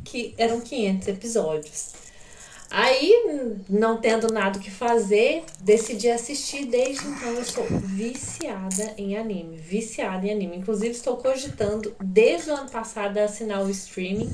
[0.05, 1.91] que eram 500 episódios.
[2.73, 3.13] Aí,
[3.69, 6.67] não tendo nada que fazer, decidi assistir.
[6.67, 9.57] Desde então, eu sou viciada em anime.
[9.57, 10.57] Viciada em anime.
[10.57, 14.31] Inclusive, estou cogitando, desde o ano passado, assinar o streaming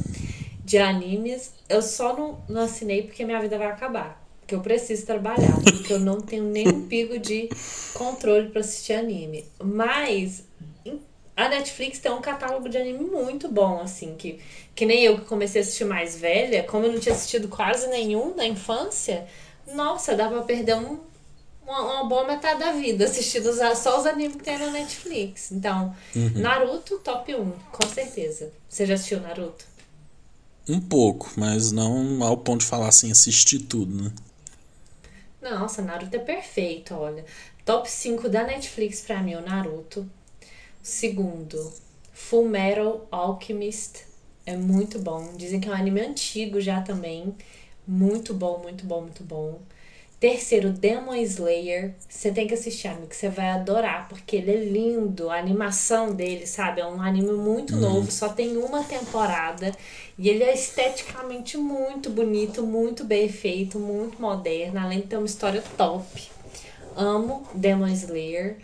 [0.64, 1.52] de animes.
[1.68, 5.92] Eu só não, não assinei porque minha vida vai acabar que eu preciso trabalhar, porque
[5.92, 7.49] eu não tenho nenhum pico de
[7.94, 9.44] controle para assistir anime.
[9.62, 10.44] Mas
[11.36, 14.40] a Netflix tem um catálogo de anime muito bom, assim, que,
[14.74, 17.88] que nem eu que comecei a assistir mais velha, como eu não tinha assistido quase
[17.88, 19.26] nenhum na infância,
[19.74, 20.99] nossa, dá pra perder um,
[21.62, 25.53] uma, uma boa metade da vida assistindo só os animes que tem na Netflix.
[25.53, 26.32] Então, uhum.
[26.36, 28.51] Naruto, top 1, com certeza.
[28.66, 29.66] Você já assistiu Naruto?
[30.66, 34.11] Um pouco, mas não ao ponto de falar assim, assistir tudo, né?
[35.49, 37.24] Nossa, Naruto é perfeito, olha.
[37.64, 40.09] Top 5 da Netflix pra mim, o Naruto.
[40.82, 41.72] Segundo,
[42.12, 44.07] Full Metal Alchemist.
[44.44, 45.36] É muito bom.
[45.36, 47.32] Dizem que é um anime antigo já também.
[47.86, 49.61] Muito bom, muito bom, muito bom.
[50.18, 51.94] Terceiro, Demon Slayer.
[52.08, 55.28] Você tem que assistir, amigo, que você vai adorar, porque ele é lindo.
[55.28, 56.80] A animação dele, sabe?
[56.80, 57.80] É um anime muito Uhum.
[57.80, 59.72] novo, só tem uma temporada.
[60.18, 65.26] E ele é esteticamente muito bonito, muito bem feito, muito moderno, além de ter uma
[65.26, 66.28] história top.
[66.96, 68.56] Amo Demon Slayer.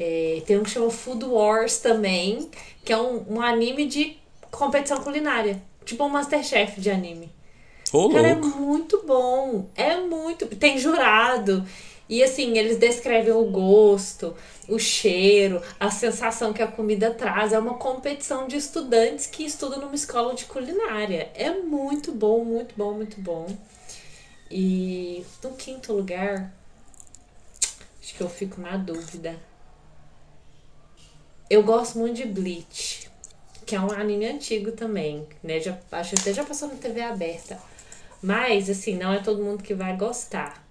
[0.00, 2.48] É, tem um que chama Food Wars também,
[2.82, 4.16] que é um, um anime de
[4.50, 5.62] competição culinária.
[5.84, 7.30] Tipo um Masterchef de anime.
[7.94, 9.70] Ô, Cara, é muito bom.
[9.76, 10.46] É muito.
[10.46, 11.64] Tem jurado.
[12.08, 14.34] E assim, eles descrevem o gosto,
[14.68, 17.52] o cheiro, a sensação que a comida traz.
[17.52, 21.30] É uma competição de estudantes que estudam numa escola de culinária.
[21.36, 23.46] É muito bom, muito bom, muito bom.
[24.50, 26.52] E no quinto lugar,
[28.02, 29.38] acho que eu fico na dúvida.
[31.48, 33.08] Eu gosto muito de Bleach,
[33.64, 35.60] que é um anime antigo também, né?
[35.60, 37.58] Já, acho que até já passou na TV aberta.
[38.22, 40.66] Mas, assim, não é todo mundo que vai gostar.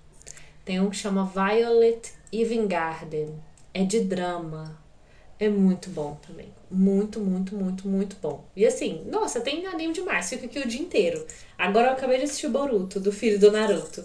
[0.65, 3.35] Tem um que chama Violet Evengarden.
[3.73, 4.79] É de drama.
[5.39, 6.47] É muito bom também.
[6.69, 8.45] Muito, muito, muito, muito bom.
[8.55, 10.29] E assim, nossa, tem anime demais.
[10.29, 11.25] Fica aqui o dia inteiro.
[11.57, 14.03] Agora eu acabei de assistir o Boruto, do filho do Naruto.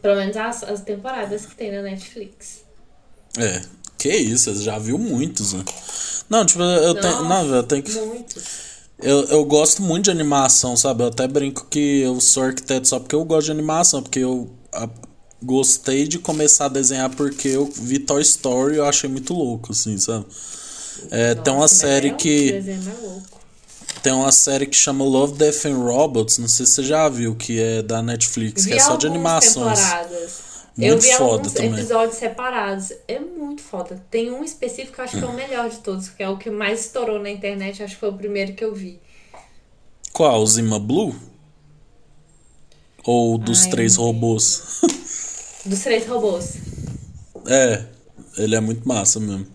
[0.00, 2.64] Pelo menos as, as temporadas que tem na Netflix.
[3.38, 3.62] É,
[4.02, 5.64] que isso, você já viu muitos, né?
[6.28, 7.22] Não, tipo, eu tenho.
[7.24, 7.92] Não, eu tenho que.
[7.92, 8.42] Muitos.
[8.98, 11.02] Eu, eu gosto muito de animação, sabe?
[11.02, 14.50] Eu até brinco que eu sou arquiteto só porque eu gosto de animação, porque eu
[14.72, 14.88] a-
[15.42, 19.72] gostei de começar a desenhar porque eu vi Toy Story e eu achei muito louco,
[19.72, 20.24] assim, sabe?
[21.10, 22.62] É, tem uma Nossa, série é um que.
[23.02, 23.42] louco.
[24.02, 27.34] Tem uma série que chama Love, Death and Robots, não sei se você já viu,
[27.36, 29.78] que é da Netflix, que Vi é só de animações.
[29.78, 30.51] temporadas.
[30.76, 31.72] Muito eu vi foda alguns também.
[31.74, 32.92] episódios separados.
[33.06, 34.02] É muito foda.
[34.10, 36.38] Tem um específico que eu acho que é o melhor de todos, que é o
[36.38, 37.82] que mais estourou na internet.
[37.82, 38.98] Acho que foi o primeiro que eu vi.
[40.12, 40.42] Qual?
[40.42, 41.14] O Zima Blue?
[43.04, 44.80] Ou dos Ai, três robôs?
[45.64, 46.54] Dos três robôs.
[47.44, 47.86] É,
[48.38, 49.48] ele é muito massa mesmo.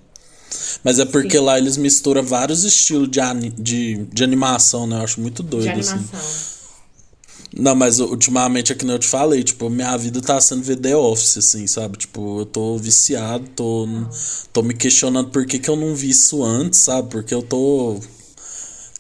[0.84, 1.43] Mas é porque Sim.
[1.45, 4.97] lá eles misturam vários estilos de, de, de animação, né?
[4.97, 6.05] Eu acho muito doido, De assim.
[7.60, 10.76] Não, mas ultimamente é que nem eu te falei, tipo, minha vida tá sendo ver
[10.78, 11.97] The Office, assim, sabe?
[11.97, 13.88] Tipo, eu tô viciado, tô,
[14.53, 17.10] tô me questionando por que, que eu não vi isso antes, sabe?
[17.10, 17.99] Porque eu tô.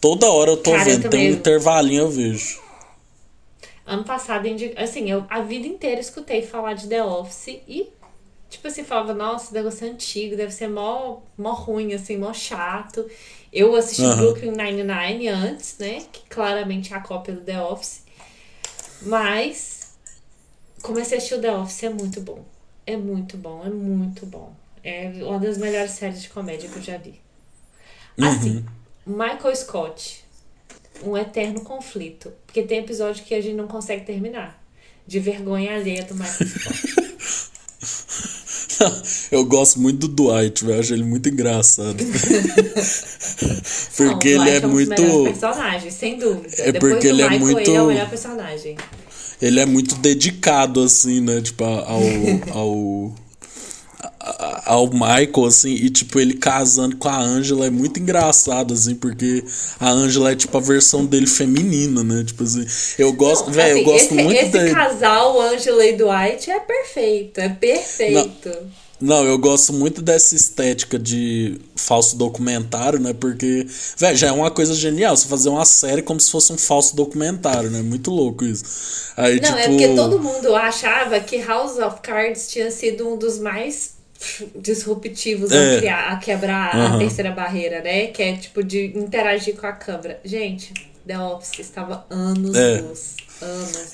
[0.01, 2.59] Toda hora eu tô Cara, eu vendo, tem também- um intervalinho eu vejo.
[3.85, 7.87] Ano passado, assim, eu a vida inteira escutei falar de The Office e,
[8.49, 13.05] tipo assim, falava, nossa, deve ser antigo, deve ser mó, mó ruim, assim, mó chato.
[13.51, 14.17] Eu assisti Aham.
[14.17, 16.01] Brooklyn Nine-Nine antes, né?
[16.11, 18.06] Que claramente é a cópia do The Office.
[19.01, 19.93] Mas
[20.81, 22.45] comecei a assistir o The Office, é muito bom.
[22.85, 24.55] É muito bom, é muito bom.
[24.83, 27.19] É uma das melhores séries de comédia que eu já vi.
[28.17, 28.65] Assim,
[29.05, 30.23] Michael Scott,
[31.03, 32.31] um eterno conflito.
[32.45, 34.63] Porque tem episódio que a gente não consegue terminar.
[35.05, 36.97] De vergonha alheia do Michael Scott.
[39.31, 40.65] eu gosto muito do Dwight.
[40.65, 41.97] Eu acho ele muito engraçado.
[43.95, 45.23] porque Não, ele é Dwight um muito.
[45.23, 46.47] personagens, sem dúvida.
[46.57, 48.77] É Depois porque ele é Michael, muito- ele é o melhor personagem.
[49.41, 51.41] Ele é muito dedicado, assim, né?
[51.41, 52.01] Tipo, ao.
[52.53, 53.15] ao
[54.65, 59.43] ao Michael, assim, e tipo, ele casando com a Angela é muito engraçado, assim, porque
[59.79, 62.23] a Angela é tipo a versão dele feminina, né?
[62.25, 62.65] Tipo assim,
[62.99, 64.71] eu gosto, Não, velho, eu assim, gosto esse, muito esse dele.
[64.71, 67.39] casal, Angela e Dwight, é perfeito.
[67.39, 68.49] É perfeito.
[68.49, 68.67] Não,
[68.99, 73.13] eu gosto muito dessa estética de falso documentário, né?
[73.13, 73.67] Porque,
[73.97, 76.95] velho, já é uma coisa genial você fazer uma série como se fosse um falso
[76.95, 77.81] documentário, né?
[77.81, 78.63] Muito louco isso.
[79.15, 79.57] Aí, Não, tipo.
[79.59, 83.91] é porque todo mundo achava que House of Cards tinha sido um dos mais
[84.55, 85.75] disruptivos É.
[85.75, 86.99] a, criar, a quebrar a Aham.
[86.99, 88.07] terceira barreira, né?
[88.07, 90.19] Que é tipo de interagir com a câmera.
[90.25, 90.73] Gente,
[91.05, 92.81] The Office estava anos É.
[92.81, 93.15] luz.
[93.41, 93.73] Anos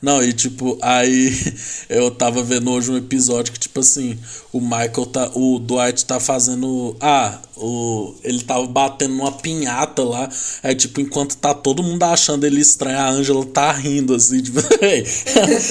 [0.00, 1.32] Não, e tipo, aí
[1.88, 4.18] eu tava vendo hoje um episódio que, tipo assim,
[4.52, 5.30] o Michael tá.
[5.34, 6.96] O Dwight tá fazendo.
[7.00, 10.28] Ah, o, ele tava batendo numa pinhata lá.
[10.62, 14.60] Aí, tipo, enquanto tá todo mundo achando ele estranho, a Angela tá rindo, assim, tipo,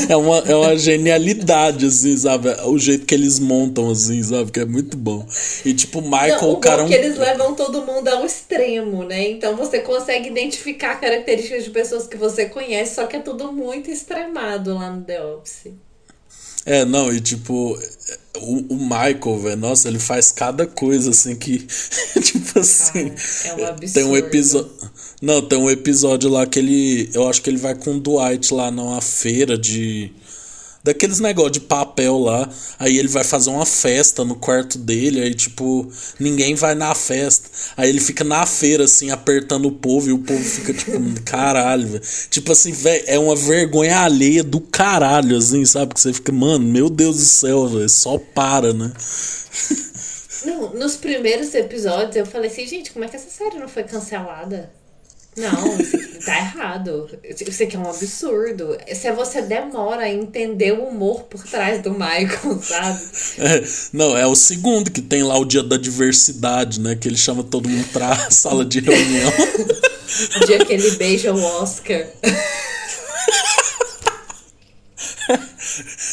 [0.10, 2.50] é, uma, é uma genialidade, assim, sabe?
[2.66, 4.52] O jeito que eles montam, assim, sabe?
[4.52, 5.26] Que é muito bom.
[5.66, 6.82] E, tipo, Michael, Não, o cara.
[6.82, 9.30] é bom um- é que eles levam todo mundo ao extremo, né?
[9.30, 13.90] Então você consegue identificar características de pessoas que você conhece, só que é tudo muito
[13.90, 15.72] extremado lá no The Office.
[16.68, 17.80] É, não, e tipo,
[18.42, 21.60] o, o Michael, velho, nossa, ele faz cada coisa assim que.
[22.22, 23.14] tipo assim.
[23.46, 23.94] é um absurdo.
[23.94, 24.72] Tem um episódio.
[25.22, 27.10] Não, tem um episódio lá que ele.
[27.14, 30.12] Eu acho que ele vai com o Dwight lá numa feira de.
[30.88, 32.50] Daqueles negócio de papel lá.
[32.80, 37.50] Aí ele vai fazer uma festa no quarto dele, aí tipo, ninguém vai na festa.
[37.76, 41.88] Aí ele fica na feira, assim, apertando o povo, e o povo fica tipo, caralho,
[41.88, 42.04] velho.
[42.30, 45.94] Tipo assim, velho, é uma vergonha alheia do caralho, assim, sabe?
[45.94, 48.92] Que você fica, mano, meu Deus do céu, velho, só para, né?
[50.46, 53.84] Não, nos primeiros episódios eu falei assim, gente, como é que essa série não foi
[53.84, 54.72] cancelada?
[55.38, 55.78] Não,
[56.26, 57.08] tá errado.
[57.24, 58.76] Isso aqui é um absurdo.
[58.94, 63.00] Se você demora a entender o humor por trás do Michael, sabe?
[63.38, 63.64] É,
[63.94, 66.96] não, é o segundo que tem lá o dia da diversidade, né?
[66.96, 69.32] Que ele chama todo mundo pra sala de reunião.
[70.42, 72.08] o dia que ele beija o Oscar.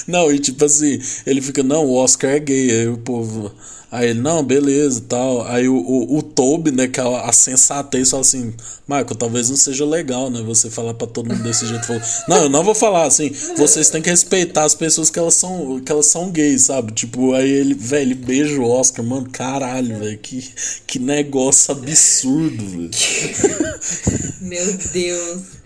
[0.07, 3.51] Não, e tipo assim, ele fica, não, o Oscar é gay, aí o povo.
[3.95, 5.47] Aí ele, não, beleza e tal.
[5.47, 8.53] Aí o, o, o Toby, né, que é a, a sensatez, fala assim:
[8.89, 11.87] Michael, talvez não seja legal, né, você falar pra todo mundo desse jeito.
[12.27, 13.31] Não, eu não vou falar assim.
[13.57, 16.93] Vocês têm que respeitar as pessoas que elas são, que elas são gays, sabe?
[16.93, 20.45] Tipo, aí ele, velho, ele beija o Oscar, mano, caralho, velho, que,
[20.89, 22.91] que negócio absurdo, velho.
[24.43, 25.64] Meu Deus.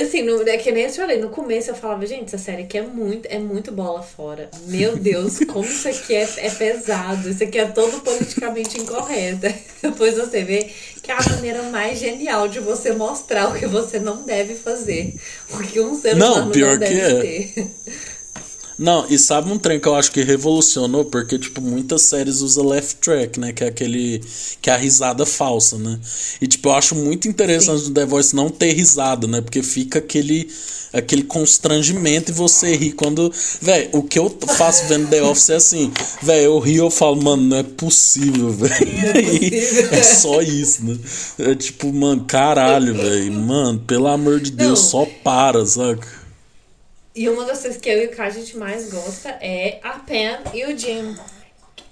[0.00, 2.62] Assim, no, é que nem eu te falei, no começo eu falava, gente, essa série
[2.62, 4.50] aqui é muito, é muito bola fora.
[4.66, 9.46] Meu Deus, como isso aqui é, é pesado, isso aqui é todo politicamente incorreto.
[9.82, 10.70] Depois você vê
[11.02, 15.14] que é a maneira mais genial de você mostrar o que você não deve fazer.
[15.50, 17.20] O que um ser humano não, pior não deve que é.
[17.20, 17.70] ter.
[18.78, 21.04] Não, e sabe um trem que eu acho que revolucionou?
[21.04, 23.52] Porque, tipo, muitas séries usam left track, né?
[23.52, 24.22] Que é aquele.
[24.62, 25.98] Que é a risada falsa, né?
[26.40, 27.88] E, tipo, eu acho muito interessante Sim.
[27.88, 29.40] no The Voice não ter risada, né?
[29.40, 30.48] Porque fica aquele.
[30.90, 33.30] Aquele constrangimento e você ri quando.
[33.60, 35.92] Véi, o que eu faço vendo The Office é assim.
[36.22, 38.88] Véi, eu rio eu falo, mano, não é possível, velho.
[39.92, 40.96] É, é só isso, né?
[41.40, 43.32] É tipo, mano, caralho, velho.
[43.34, 44.88] Mano, pelo amor de Deus, não.
[44.88, 46.17] só para, saca?
[47.18, 49.98] E uma das coisas que eu e o Kai a gente mais gosta é a
[49.98, 51.16] Pen e o Jim.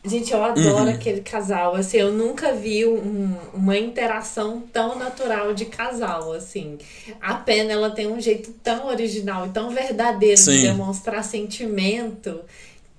[0.05, 0.89] Gente, eu adoro uhum.
[0.89, 1.75] aquele casal.
[1.75, 6.79] Assim, eu nunca vi um, uma interação tão natural de casal, assim.
[7.21, 10.59] A Pen, ela tem um jeito tão original e tão verdadeiro Sim.
[10.59, 12.43] de demonstrar sentimento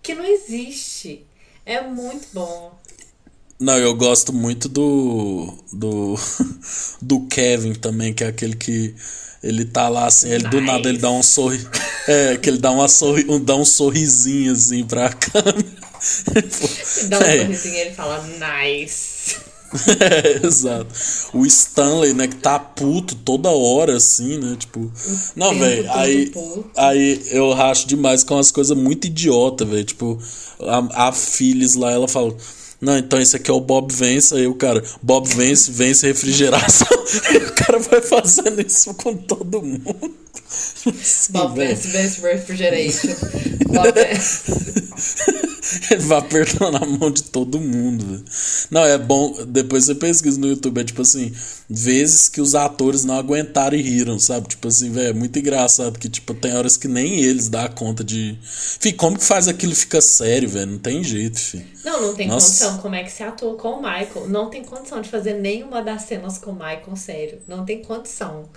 [0.02, 1.26] que não existe.
[1.66, 2.78] É muito bom.
[3.58, 5.58] Não, eu gosto muito do.
[5.72, 6.16] do.
[7.02, 8.94] do Kevin também, que é aquele que
[9.44, 10.50] ele tá lá assim, ele nice.
[10.50, 11.66] do nada ele dá um sorri.
[12.08, 15.66] É, que ele dá, uma sorri, um, dá um sorrisinho assim pra câmera.
[17.10, 17.38] dá um é.
[17.40, 19.18] sorrisinho e ele fala nice.
[20.00, 20.88] É, exato.
[21.34, 24.56] O Stanley, né, que tá puto toda hora, assim, né?
[24.58, 24.92] Tipo.
[25.36, 26.32] Não, velho, aí,
[26.76, 29.84] aí eu racho demais com umas coisas muito idiota, velho.
[29.84, 30.18] Tipo,
[30.62, 32.36] a, a Phyllis lá, ela fala.
[32.80, 34.36] Não, então esse aqui é o Bob Vence.
[34.36, 36.97] Aí o cara, Bob Vence, vence refrigeração.
[37.48, 40.16] O cara vai fazendo isso com todo mundo.
[40.48, 43.10] Sim, Bob Vence, vence refrigeration.
[43.68, 43.94] Bob.
[45.92, 48.24] Ele vai apertando a mão de todo mundo.
[48.72, 49.36] Não, é bom.
[49.46, 50.80] Depois você pesquisa no YouTube.
[50.80, 51.34] É tipo assim:
[51.70, 54.48] vezes que os atores não aguentaram e riram, sabe?
[54.48, 56.00] Tipo assim, velho, é muito engraçado.
[56.00, 58.38] Que tipo, tem horas que nem eles dão conta de.
[58.42, 60.72] Fih, como que faz aquilo fica sério, velho?
[60.72, 61.66] Não tem jeito, filho.
[61.84, 62.48] Não, não tem Nossa.
[62.48, 62.78] condição.
[62.80, 64.28] Como é que se atua com o Michael?
[64.28, 67.40] Não tem condição de fazer nenhuma das cenas com o Michael, sério.
[67.48, 68.50] Não tem condição.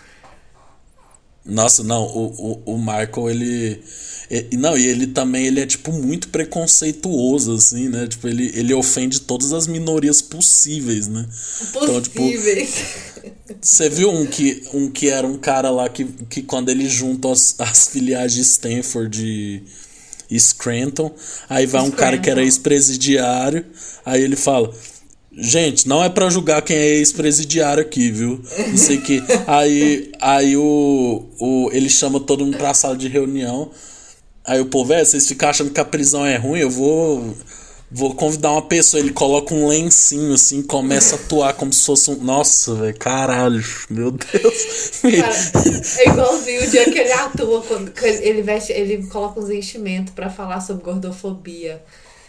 [1.44, 3.82] Nossa, não, o, o, o Michael, ele,
[4.30, 4.56] ele.
[4.58, 8.06] Não, e ele também ele é, tipo, muito preconceituoso, assim, né?
[8.06, 11.26] Tipo, ele, ele ofende todas as minorias possíveis, né?
[11.72, 11.78] Possíveis.
[11.80, 12.22] Então, tipo,
[13.60, 17.32] você viu um que, um que era um cara lá que, que quando ele junta
[17.32, 19.62] as, as filiais de Stanford e,
[20.30, 21.10] e Scranton,
[21.48, 23.64] aí vai um cara que era ex-presidiário,
[24.04, 24.72] aí ele fala.
[25.32, 28.42] Gente, não é para julgar quem é ex-presidiário aqui, viu?
[28.68, 29.22] Não sei que.
[29.46, 33.70] Aí, aí o, o, ele chama todo mundo pra sala de reunião.
[34.44, 37.36] Aí o povo, é, vocês ficam achando que a prisão é ruim, eu vou.
[37.92, 42.08] Vou convidar uma pessoa, ele coloca um lencinho assim, começa a atuar como se fosse
[42.12, 42.22] um.
[42.22, 45.00] Nossa, velho, caralho, meu Deus.
[45.02, 50.14] Cara, é igualzinho o dia que ele atua, quando ele veste, ele coloca uns enchimentos
[50.14, 51.82] para falar sobre gordofobia.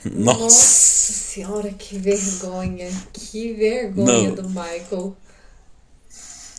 [0.06, 0.40] Nossa.
[0.40, 2.90] Nossa senhora, que vergonha.
[3.14, 4.36] Que vergonha Não.
[4.36, 5.16] do Michael.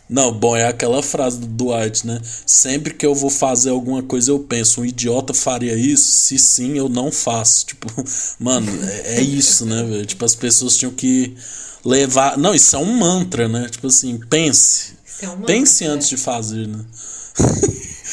[0.09, 2.21] Não, bom, é aquela frase do Dwight, né?
[2.45, 6.05] Sempre que eu vou fazer alguma coisa, eu penso, um idiota faria isso?
[6.05, 7.65] Se sim, eu não faço.
[7.65, 7.87] Tipo,
[8.39, 10.05] mano, é, é isso, né, velho?
[10.05, 11.35] Tipo, as pessoas tinham que
[11.83, 12.37] levar.
[12.37, 13.67] Não, isso é um mantra, né?
[13.69, 14.93] Tipo assim, pense.
[15.21, 16.83] É um pense antes de fazer, né?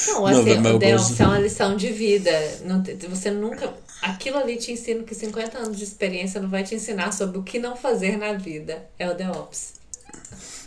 [0.07, 2.31] Não, assim, não, o The Office é uma lição de vida.
[2.65, 6.75] Não, você nunca aquilo ali te ensina que 50 anos de experiência não vai te
[6.75, 8.85] ensinar sobre o que não fazer na vida.
[8.99, 9.81] É o The Ops.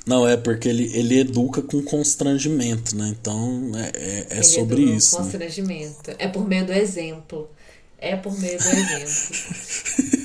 [0.05, 3.15] Não, é porque ele, ele educa com constrangimento, né?
[3.19, 5.15] Então é, é, é sobre isso.
[5.15, 6.09] Com constrangimento.
[6.09, 6.15] Né?
[6.19, 7.49] É por meio do exemplo.
[7.97, 9.35] É por meio do exemplo.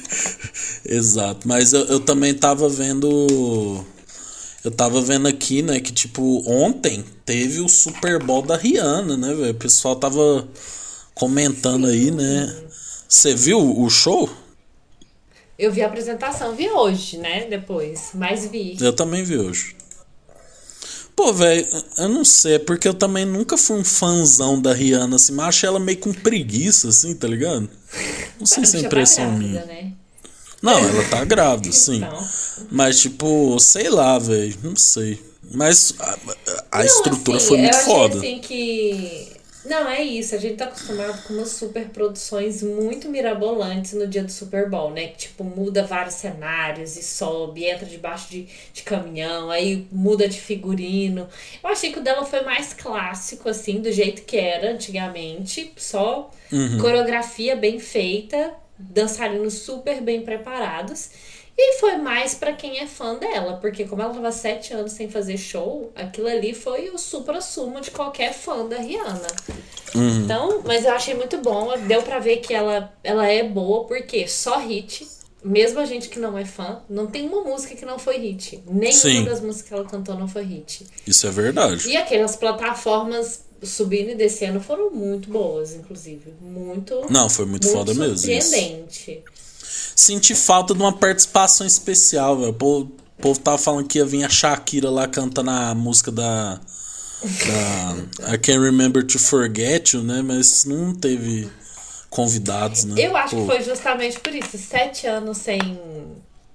[0.85, 1.47] Exato.
[1.47, 3.85] Mas eu, eu também tava vendo.
[4.65, 9.33] Eu tava vendo aqui, né, que tipo, ontem teve o Super Bowl da Rihanna, né,
[9.33, 9.53] velho?
[9.53, 10.49] O pessoal tava
[11.15, 11.93] comentando Sim.
[11.93, 12.65] aí, né?
[13.09, 14.29] Você viu o show?
[15.59, 17.47] Eu vi a apresentação, vi hoje, né?
[17.47, 18.77] Depois, mas vi.
[18.79, 19.75] Eu também vi hoje.
[21.17, 25.17] Pô, velho, eu não sei, é porque eu também nunca fui um fãzão da Rihanna,
[25.17, 27.69] assim, mas achei ela meio com preguiça, assim, tá ligado?
[28.39, 29.65] Não sei se é impressão tá grávida, minha.
[29.65, 29.93] Né?
[30.63, 31.97] Não, ela tá grávida, sim.
[31.97, 32.29] Então.
[32.71, 35.21] Mas, tipo, sei lá, velho, não sei.
[35.51, 36.19] Mas a,
[36.71, 38.15] a não, estrutura assim, foi muito eu foda.
[38.15, 40.35] Eu assim que não, é isso.
[40.35, 44.91] A gente tá acostumado com umas super produções muito mirabolantes no dia do Super Bowl,
[44.91, 45.09] né?
[45.09, 50.41] Que, tipo, muda vários cenários e sobe, entra debaixo de, de caminhão, aí muda de
[50.41, 51.29] figurino.
[51.63, 55.73] Eu achei que o dela foi mais clássico, assim, do jeito que era antigamente.
[55.77, 56.79] Só uhum.
[56.79, 61.11] coreografia bem feita, dançarinos super bem preparados.
[61.61, 65.11] E foi mais para quem é fã dela, porque como ela tava sete anos sem
[65.11, 69.27] fazer show, aquilo ali foi o supra-sumo de qualquer fã da Rihanna.
[69.93, 70.21] Uhum.
[70.21, 74.29] Então, mas eu achei muito bom, deu para ver que ela, ela é boa, porque
[74.29, 75.05] só hit,
[75.43, 78.63] mesmo a gente que não é fã, não tem uma música que não foi hit.
[78.65, 79.25] Nenhuma Sim.
[79.25, 80.87] das músicas que ela cantou não foi hit.
[81.05, 81.89] Isso é verdade.
[81.89, 86.35] E aquelas plataformas subindo e descendo foram muito boas, inclusive.
[86.41, 87.07] Muito.
[87.11, 88.17] Não, foi muito, muito foda mesmo.
[88.17, 89.25] Surpreendente.
[89.99, 92.51] Senti falta de uma participação especial, velho.
[92.51, 96.13] O povo, o povo tava falando que ia vir a Shakira lá cantando a música
[96.13, 96.61] da.
[97.21, 100.23] da I Can't Remember to Forget You, né?
[100.23, 101.51] Mas não teve
[102.09, 102.95] convidados, né?
[102.97, 103.41] Eu acho Pô.
[103.41, 104.57] que foi justamente por isso.
[104.57, 105.59] Sete anos sem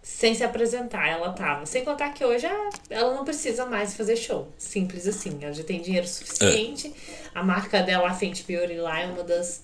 [0.03, 1.65] sem se apresentar, ela tava.
[1.65, 2.45] Sem contar que hoje
[2.89, 4.49] ela não precisa mais fazer show.
[4.57, 5.39] Simples assim.
[5.41, 6.87] Ela já tem dinheiro suficiente.
[6.87, 7.29] É.
[7.33, 9.63] A marca dela, a Fenty Beauty lá, é uma das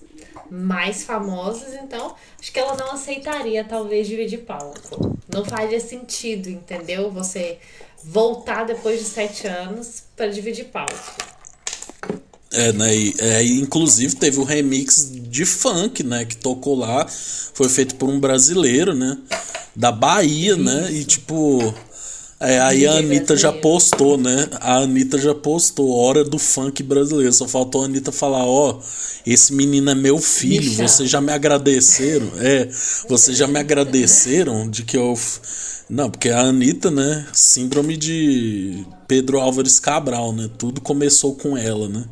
[0.50, 1.74] mais famosas.
[1.74, 5.18] Então, acho que ela não aceitaria, talvez, dividir palco.
[5.28, 7.10] Não faria sentido, entendeu?
[7.10, 7.58] Você
[8.02, 10.94] voltar depois de sete anos para dividir palco.
[12.52, 12.96] É, né?
[12.96, 16.24] E, é, inclusive teve um remix de funk, né?
[16.24, 17.06] Que tocou lá.
[17.54, 19.16] Foi feito por um brasileiro, né?
[19.74, 20.92] da Bahia, né?
[20.92, 21.74] E tipo.
[22.40, 24.48] É, aí a Anitta já postou, né?
[24.60, 27.30] A Anitta já postou, hora do funk brasileiro.
[27.34, 28.82] Só faltou a Anitta falar, ó, oh,
[29.26, 32.30] esse menino é meu filho, vocês já me agradeceram.
[32.38, 32.66] É,
[33.06, 35.14] vocês já me agradeceram de que eu.
[35.88, 37.26] Não, porque a Anitta, né?
[37.34, 40.48] Síndrome de Pedro Álvares Cabral, né?
[40.56, 42.06] Tudo começou com ela, né?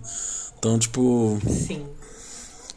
[0.58, 1.38] Então, tipo.
[1.66, 1.86] Sim.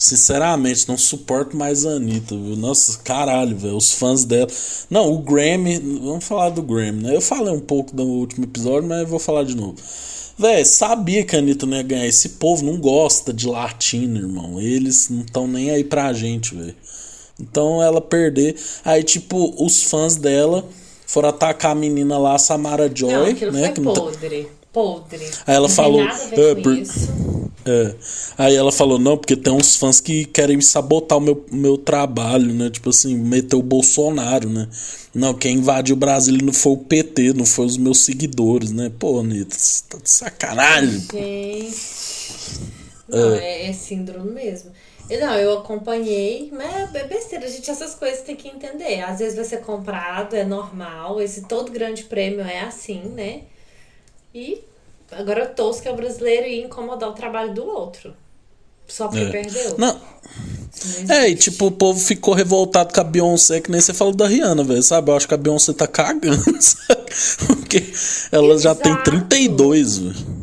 [0.01, 2.55] Sinceramente, não suporto mais a Anitta, viu?
[2.55, 3.77] Nossa, caralho, velho.
[3.77, 4.47] Os fãs dela.
[4.89, 5.77] Não, o Grammy.
[5.77, 7.15] Vamos falar do Grammy, né?
[7.15, 9.75] Eu falei um pouco no último episódio, mas vou falar de novo.
[10.39, 12.07] Véi, sabia que a Anitta não ia ganhar.
[12.07, 14.59] Esse povo não gosta de latino, irmão.
[14.59, 16.75] Eles não estão nem aí pra gente, velho.
[17.39, 18.55] Então ela perder.
[18.83, 20.67] Aí, tipo, os fãs dela
[21.05, 23.65] foram atacar a menina lá, a Samara Joy, não, né?
[23.67, 24.43] Foi que podre.
[24.45, 24.60] Tá...
[24.71, 25.25] Podre.
[25.45, 26.01] Aí ela não falou.
[26.01, 26.73] É, por...
[27.65, 27.95] É.
[28.37, 32.53] Aí ela falou, não, porque tem uns fãs que querem sabotar o meu, meu trabalho,
[32.53, 32.69] né?
[32.69, 34.67] Tipo assim, meter o Bolsonaro, né?
[35.13, 38.91] Não, quem invadiu o Brasil não foi o PT, não foi os meus seguidores, né?
[38.97, 40.99] Pô, Anitta, você tá de sacanagem.
[41.11, 42.71] Gente.
[43.07, 43.69] Não, é.
[43.69, 44.71] é, síndrome mesmo.
[45.09, 49.01] Não, eu acompanhei, mas é besteira, gente, essas coisas tem que entender.
[49.01, 53.41] Às vezes vai ser comprado, é normal, esse todo grande prêmio é assim, né?
[54.33, 54.63] E
[55.11, 58.15] Agora Tosca é o brasileiro e incomodar o trabalho do outro.
[58.87, 59.29] Só porque é.
[59.29, 59.77] perdeu.
[59.77, 59.93] Não.
[61.07, 64.13] não é, e tipo, o povo ficou revoltado com a Beyoncé, que nem você falou
[64.13, 65.11] da Rihanna, velho, sabe?
[65.11, 67.05] Eu acho que a Beyoncé tá cagando, sabe?
[67.47, 67.93] Porque
[68.31, 68.59] ela Exato.
[68.61, 70.41] já tem 32, velho.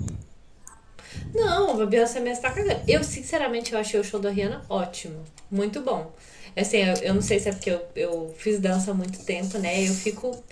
[1.35, 2.81] Não, a Beyoncé mesmo tá cagando.
[2.87, 5.25] Eu, sinceramente, eu achei o show da Rihanna ótimo.
[5.51, 6.13] Muito bom.
[6.57, 9.59] Assim, eu, eu não sei se é porque eu, eu fiz dança há muito tempo,
[9.59, 9.83] né?
[9.87, 10.43] Eu fico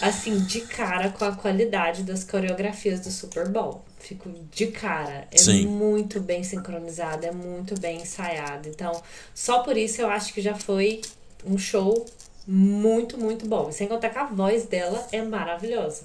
[0.00, 3.84] assim, de cara com a qualidade das coreografias do Super Bowl.
[3.98, 5.26] Fico de cara.
[5.30, 5.66] É Sim.
[5.66, 8.68] muito bem sincronizado, é muito bem ensaiado.
[8.68, 9.00] Então,
[9.34, 11.00] só por isso eu acho que já foi
[11.44, 12.04] um show
[12.46, 13.72] muito, muito bom.
[13.72, 16.04] sem contar que a voz dela é maravilhosa.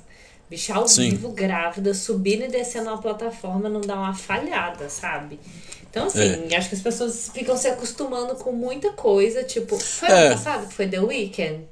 [0.49, 1.11] Bicha ao Sim.
[1.11, 5.39] vivo, grávida, subindo e descendo uma plataforma, não dá uma falhada, sabe?
[5.89, 6.55] Então, assim, é.
[6.57, 9.43] acho que as pessoas ficam se acostumando com muita coisa.
[9.43, 10.27] Tipo, foi é.
[10.27, 11.65] ano passado que foi The Weeknd?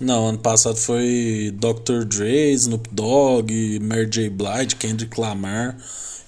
[0.00, 2.04] Não, ano passado foi Dr.
[2.04, 4.30] Dre, Snoop Dogg, Mary J.
[4.30, 5.76] Blige, Kendrick Lamar,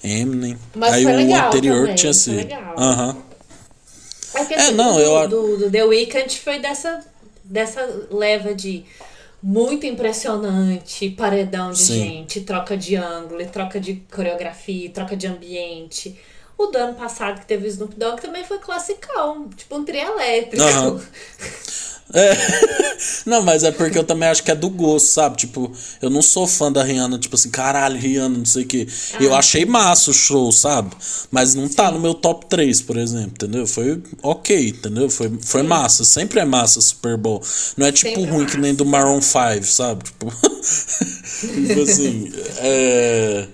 [0.03, 0.57] Eminem.
[0.75, 2.53] Mas Aí o anterior também, tinha sido.
[2.77, 3.15] Aham.
[3.15, 3.25] Uhum.
[4.35, 5.29] É, é, não, do, eu...
[5.29, 7.03] do, do The Weeknd foi dessa,
[7.43, 8.85] dessa leva de
[9.41, 12.03] muito impressionante, paredão de Sim.
[12.03, 16.19] gente, troca de ângulo, troca de coreografia, troca de ambiente.
[16.57, 20.01] O do ano passado que teve o Snoop Dogg também foi classicão, tipo um trio
[20.01, 20.63] elétrico.
[20.63, 21.01] Aham.
[22.13, 22.35] É.
[23.25, 25.35] Não, mas é porque eu também acho que é do gosto, sabe?
[25.37, 28.87] Tipo, eu não sou fã da Rihanna, tipo assim, caralho, Rihanna, não sei o quê.
[29.19, 29.39] Eu Ah.
[29.39, 30.91] achei massa o show, sabe?
[31.29, 33.67] Mas não tá no meu top 3, por exemplo, entendeu?
[33.67, 35.09] Foi ok, entendeu?
[35.09, 36.05] Foi, foi massa.
[36.05, 37.43] Sempre é massa Super Bowl.
[37.75, 40.05] Não é tipo Sempre é ruim que nem do Maroon 5, sabe?
[40.05, 40.31] Tipo,
[41.67, 43.47] tipo assim, é.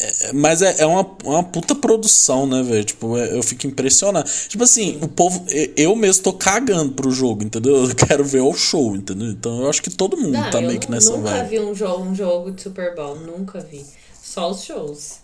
[0.00, 2.84] É, Mas é, é uma, uma puta produção, né, velho?
[2.84, 4.28] Tipo, é- eu fico impressionado.
[4.48, 5.44] Tipo assim, o povo.
[5.76, 7.88] Eu mesmo tô cagando pro jogo, entendeu?
[7.88, 9.28] Eu quero ver o show, entendeu?
[9.28, 11.48] Então eu acho que todo mundo Não, tá eu meio que nessa nunca vibe.
[11.50, 13.84] vi um jogo, um jogo de Super Bowl, nunca vi.
[14.22, 15.20] Só os shows.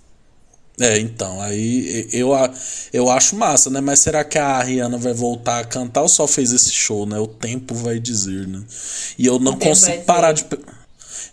[0.81, 2.31] É, então, aí eu,
[2.93, 3.81] eu acho massa, né?
[3.81, 7.19] Mas será que a Rihanna vai voltar a cantar ou só fez esse show, né?
[7.19, 8.63] O tempo vai dizer, né?
[9.19, 10.47] E eu não consigo parar de.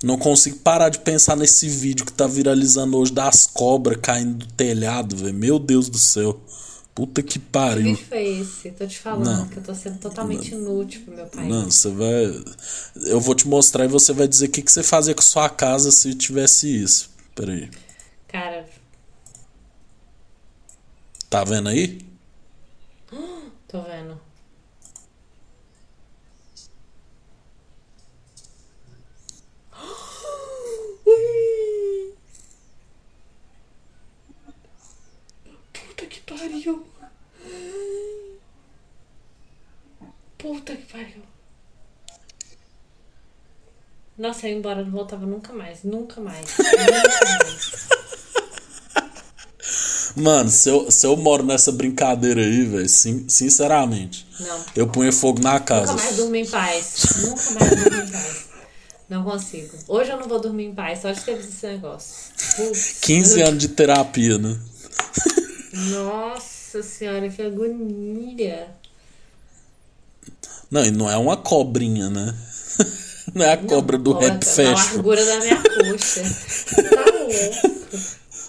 [0.05, 4.53] Não consigo parar de pensar nesse vídeo que tá viralizando hoje das cobras caindo do
[4.53, 5.33] telhado, velho.
[5.33, 6.39] Meu Deus do céu.
[6.93, 7.95] Puta que Que pariu.
[7.95, 8.69] vídeo foi esse?
[8.69, 9.47] Tô te falando Não.
[9.47, 11.49] que eu tô sendo totalmente inútil pro meu país.
[11.49, 12.43] Não, você vai.
[13.07, 15.49] Eu vou te mostrar e você vai dizer o que, que você fazia com sua
[15.49, 17.09] casa se tivesse isso.
[17.33, 17.71] Peraí.
[18.27, 18.63] Cara,
[21.31, 22.05] Tá vendo aí?
[23.67, 24.21] tô vendo.
[35.73, 36.85] Puta que pariu.
[40.45, 41.23] Puta que pariu.
[44.15, 45.79] Nossa, eu ia embora, não voltava nunca mais.
[45.83, 46.45] Nunca mais.
[46.55, 47.85] Nunca mais.
[50.15, 54.63] Mano, se eu, se eu moro nessa brincadeira aí, velho, sin- sinceramente, Não.
[54.75, 55.93] eu punho fogo na Nunca casa.
[55.93, 56.95] mais durmo em paz.
[57.23, 58.45] Nunca mais durmo em paz.
[59.09, 59.75] Não consigo.
[59.87, 62.13] Hoje eu não vou dormir em paz, só de ter visto esse negócio.
[62.55, 62.97] Putz.
[63.01, 64.59] 15 anos de terapia, né?
[65.89, 68.69] Nossa senhora, que agonia.
[70.69, 72.33] Não, e não é uma cobrinha, né?
[73.33, 74.73] Não é a cobra do Cobra Rap Festival.
[74.75, 76.21] largura da minha coxa.
[76.95, 77.75] Tá louco.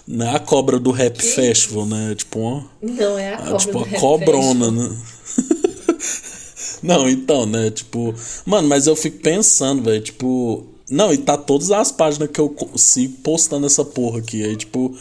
[0.07, 2.11] Não é a cobra do Rap Festival, né?
[2.11, 2.69] É tipo uma.
[2.81, 4.89] Não é a É cobra tipo do a cobrona, Festival.
[4.89, 4.97] né?
[6.83, 7.71] Não, então, né?
[7.71, 8.13] Tipo.
[8.45, 10.01] Mano, mas eu fico pensando, velho.
[10.01, 10.65] Tipo.
[10.89, 14.43] Não, e tá todas as páginas que eu sigo postando essa porra aqui.
[14.43, 14.95] Aí, tipo.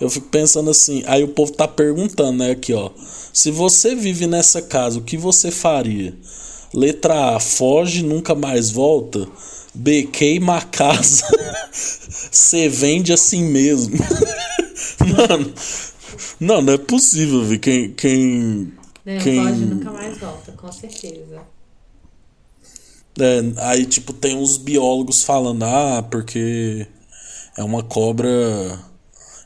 [0.00, 1.02] Eu fico pensando assim.
[1.06, 2.50] Aí o povo tá perguntando, né?
[2.50, 2.90] Aqui, ó.
[3.32, 6.14] Se você vive nessa casa, o que você faria?
[6.74, 9.28] Letra A, foge, nunca mais volta.
[9.74, 11.24] B, queima a casa.
[11.72, 13.96] C, vende assim mesmo.
[15.16, 15.52] Mano.
[16.38, 17.92] Não, não é possível, ver quem.
[17.92, 18.72] quem
[19.04, 21.40] Né, quem- Foge nunca mais volta, com certeza.
[23.18, 26.86] É, aí, tipo, tem uns biólogos falando, ah, porque
[27.56, 28.28] é uma cobra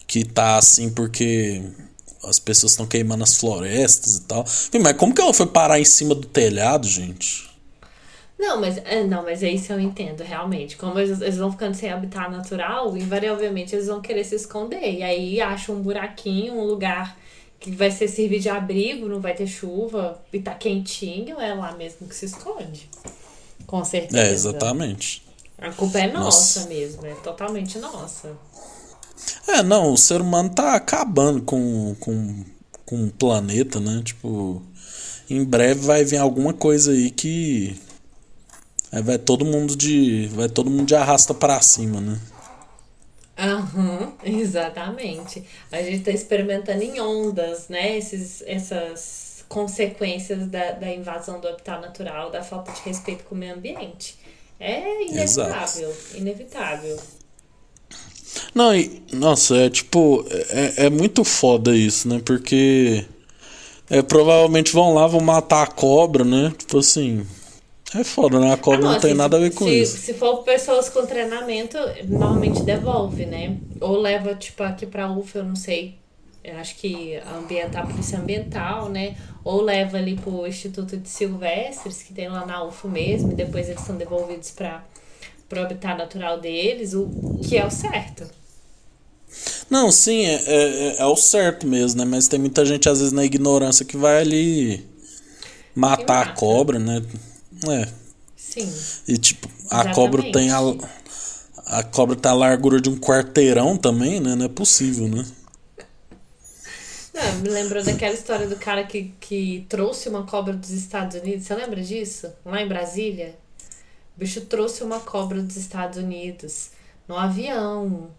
[0.07, 1.63] que tá assim porque
[2.29, 4.45] as pessoas estão queimando as florestas e tal.
[4.83, 7.49] Mas como que ela foi parar em cima do telhado, gente?
[8.39, 10.77] Não, mas é, não, mas é isso eu entendo, realmente.
[10.77, 14.99] Como eles, eles vão ficando sem habitat natural, invariavelmente eles vão querer se esconder.
[14.99, 17.17] E aí acham um buraquinho, um lugar
[17.61, 21.73] que vai ser servir de abrigo, não vai ter chuva e tá quentinho, é lá
[21.73, 22.91] mesmo que se esconde.
[23.67, 24.23] Com certeza.
[24.23, 25.23] É, exatamente.
[25.57, 26.69] A culpa é nossa, Nossa.
[26.69, 28.37] mesmo, é totalmente nossa.
[29.47, 32.45] É, não, o ser humano tá acabando com, com,
[32.85, 34.03] com o planeta, né?
[34.05, 34.63] Tipo,
[35.29, 37.79] em breve vai vir alguma coisa aí que.
[38.93, 40.29] Aí vai todo mundo de.
[40.29, 42.21] Vai todo mundo de arrasta pra cima, né?
[43.37, 45.45] Aham, exatamente.
[45.73, 47.97] A gente tá experimentando em ondas, né?
[47.99, 53.39] Esses, essas consequências da, da invasão do habitat natural, da falta de respeito com o
[53.39, 54.19] meio ambiente.
[54.59, 56.97] É inevitável, inevitável.
[58.55, 62.21] Não, e, nossa, é tipo, é, é muito foda isso, né?
[62.25, 63.05] Porque
[63.91, 66.53] é, provavelmente vão lá, vão matar a cobra, né?
[66.59, 67.27] Tipo assim,
[67.95, 68.53] é foda, né?
[68.53, 69.99] A cobra não, Ah, tem se- nada a ver com se, isso.
[69.99, 71.77] Se for pessoas com treinamento,
[72.07, 73.63] normalmente devolve, né?
[73.81, 76.03] Ou leva, tipo, aqui pra UFA, eu não sei.
[76.43, 79.17] Eu acho que a ambiental, a polícia ambiental, né?
[79.43, 83.69] Ou leva ali pro Instituto de Silvestres, que tem lá na UFA mesmo, e depois
[83.69, 84.85] eles são devolvidos para
[85.55, 87.09] pro habitat natural deles, o
[87.43, 88.29] que é o certo.
[89.71, 92.05] Não, sim, é, é, é o certo mesmo, né?
[92.05, 94.85] Mas tem muita gente, às vezes, na ignorância que vai ali
[95.75, 96.41] matar a mata.
[96.41, 97.03] cobra, né?
[97.69, 97.89] É.
[98.37, 98.73] Sim.
[99.09, 100.59] E tipo, a cobra tem a.
[101.67, 104.35] A cobra tem a largura de um quarteirão também, né?
[104.35, 105.25] Não é possível, né?
[107.15, 111.47] Não, me lembrou daquela história do cara que, que trouxe uma cobra dos Estados Unidos.
[111.47, 112.31] Você lembra disso?
[112.45, 113.35] Lá em Brasília?
[114.17, 116.71] O bicho trouxe uma cobra dos Estados Unidos
[117.09, 118.11] no avião.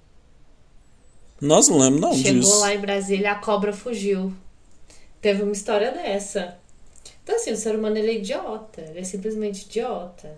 [1.41, 2.59] Nós não lembro não Chegou disso.
[2.59, 4.33] lá em Brasília, a cobra fugiu.
[5.21, 6.57] Teve uma história dessa.
[7.23, 8.81] Então, assim, o ser humano ele é idiota.
[8.81, 10.37] Ele é simplesmente idiota.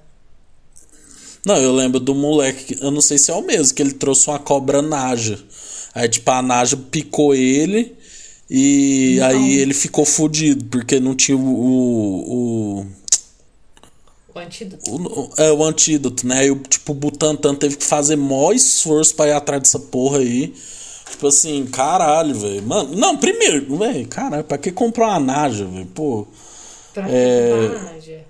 [1.45, 3.93] Não, eu lembro do moleque, que- eu não sei se é o mesmo, que ele
[3.93, 5.39] trouxe uma cobra naja.
[5.93, 7.95] Aí, tipo, a naja picou ele
[8.49, 9.27] e Não.
[9.27, 11.41] aí ele ficou fudido, porque não tinha o.
[11.41, 12.85] o, o
[14.37, 14.91] O antídoto.
[14.91, 16.49] O, é o antídoto, né?
[16.51, 20.53] O- tipo, o Butantan teve que fazer maior esforço pra ir atrás dessa porra aí.
[21.09, 22.61] Tipo assim, caralho, velho.
[22.63, 25.85] Mano, não, primeiro, velho, caralho, pra que comprar uma Naja, velho?
[25.87, 26.27] Pô.
[26.93, 27.71] Pra É.
[28.07, 28.27] é...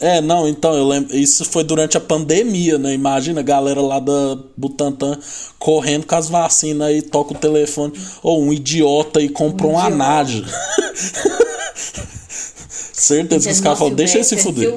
[0.00, 1.16] É, não, então, eu lembro.
[1.16, 2.92] Isso foi durante a pandemia, né?
[2.92, 5.16] Imagina a galera lá da Butantan
[5.58, 7.92] correndo com as vacinas aí, toca o telefone.
[8.20, 9.96] Ou um idiota e comprou Um uma idiota.
[9.96, 10.44] Naja.
[13.04, 14.68] Certeza que os caras falam, deixa ele se fuder.
[14.68, 14.70] É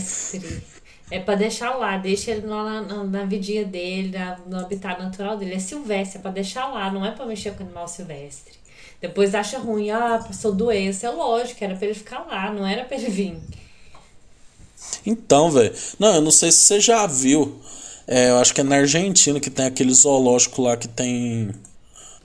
[0.00, 0.62] silvestre.
[1.10, 5.00] É pra deixar lá, deixa ele lá na, na, na vidinha dele, na- no habitat
[5.02, 5.54] natural dele.
[5.54, 8.54] É silvestre, é pra deixar lá, não é pra mexer com animal silvestre.
[9.00, 11.06] Depois acha ruim, ah, passou doença.
[11.06, 13.38] É lógico, era pra ele ficar lá, não era pra ele vir.
[15.06, 15.72] Então, velho.
[15.98, 17.58] Não, eu não sei se você já viu.
[18.06, 21.50] É, eu acho que é na Argentina que tem aquele zoológico lá que tem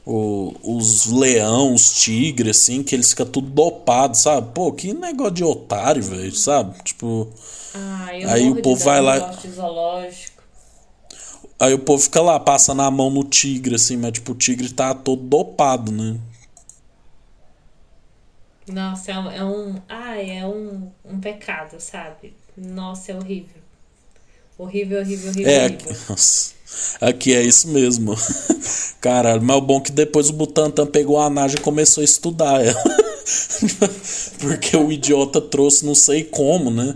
[0.06, 4.50] o- os leão, os tigres, assim, que eles ficam tudo dopados, sabe?
[4.54, 6.76] Pô, que negócio de otário, velho, sabe?
[6.84, 7.30] Tipo.
[7.74, 9.32] Ah, Aí o povo vai lá-.
[11.60, 14.70] Aí o povo fica lá, passando a mão no tigre, assim, mas tipo, o tigre
[14.72, 16.18] tá todo dopado, né?
[18.68, 19.86] Nossa, é um, é um.
[19.90, 22.38] Ai, é um, um pecado, sabe?
[22.58, 23.63] Nossa, é horrível.
[24.58, 25.92] Horrível, horrível, horrível, É, horrível.
[25.92, 26.54] aqui, nossa.
[27.00, 28.16] Aqui é isso mesmo.
[29.00, 32.06] Caralho, mas o bom é que depois o Butantan pegou a Naja e começou a
[32.06, 32.84] estudar ela.
[34.40, 36.96] Porque o idiota trouxe não sei como, né?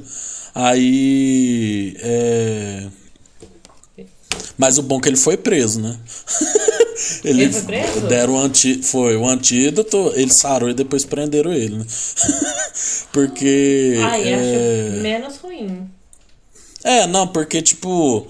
[0.54, 1.96] Aí.
[2.00, 2.88] É...
[4.58, 6.00] Mas o bom é que ele foi preso, né?
[7.24, 8.02] Ele, Ele foi preso?
[8.08, 8.82] deram o anti...
[8.82, 11.86] foi o antídoto, ele sarou e depois prenderam ele, né?
[13.12, 13.98] Porque.
[14.02, 14.90] Ai, é...
[14.92, 15.88] acho menos ruim.
[16.88, 18.26] É, não, porque, tipo,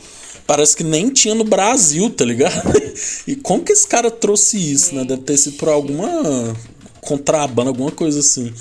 [0.47, 2.73] parece que nem tinha no Brasil, tá ligado?
[3.27, 5.03] E como que esse cara trouxe isso, né?
[5.03, 6.55] Deve ter sido por alguma
[6.99, 8.51] contrabando, alguma coisa assim.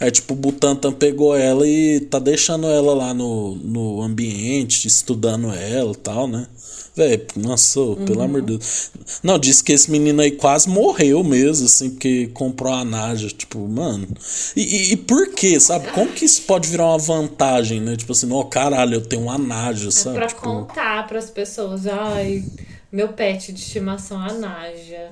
[0.00, 5.52] É tipo, o Butantan pegou ela e tá deixando ela lá no, no ambiente, estudando
[5.52, 6.48] ela e tal, né?
[6.96, 8.90] Véi, nossa, ô, pelo amor de Deus.
[9.22, 13.28] Não, disse que esse menino aí quase morreu mesmo, assim, porque comprou a Naja.
[13.28, 14.08] Tipo, mano.
[14.56, 15.88] E, e, e por quê, sabe?
[15.92, 17.96] Como que isso pode virar uma vantagem, né?
[17.96, 20.16] Tipo assim, ó, caralho, eu tenho uma Naja, É sabe?
[20.16, 21.86] pra Tipo, contar pras pessoas.
[21.86, 22.42] Ai,
[22.90, 25.10] meu pet de estimação, a Naja.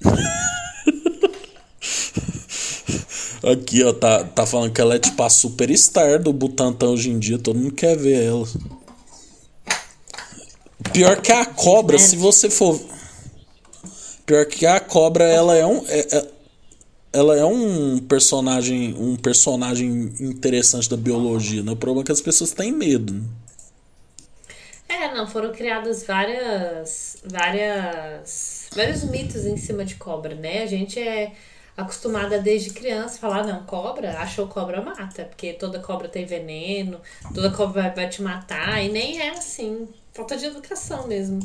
[3.52, 7.18] aqui, ó, tá, tá falando que ela é tipo a superstar do Butantan hoje em
[7.18, 8.46] dia, todo mundo quer ver ela.
[10.92, 12.80] Pior que a cobra, se você for.
[14.24, 15.84] Pior que a cobra, ela é um.
[15.88, 16.28] é- é-
[17.12, 18.94] ela é um personagem.
[18.98, 21.72] Um personagem interessante da biologia, né?
[21.72, 23.22] O problema é que as pessoas têm medo.
[24.88, 27.18] É, não, foram criadas várias.
[27.24, 28.68] várias.
[28.74, 30.62] vários mitos em cima de cobra, né?
[30.62, 31.32] A gente é
[31.76, 37.00] acostumada desde criança a falar, não, cobra, achou cobra mata, porque toda cobra tem veneno,
[37.34, 39.88] toda cobra vai te matar, e nem é assim.
[40.14, 41.40] Falta de educação mesmo.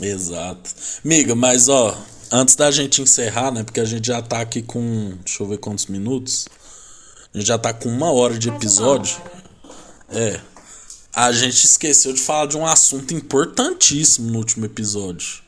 [0.00, 0.70] Exato.
[1.02, 1.96] Miga, mas ó,
[2.30, 3.62] antes da gente encerrar, né?
[3.62, 5.16] Porque a gente já tá aqui com.
[5.24, 6.46] Deixa eu ver quantos minutos.
[7.32, 9.16] A gente já tá com uma hora de episódio.
[10.10, 10.40] É.
[11.14, 15.42] A gente esqueceu de falar de um assunto importantíssimo no último episódio.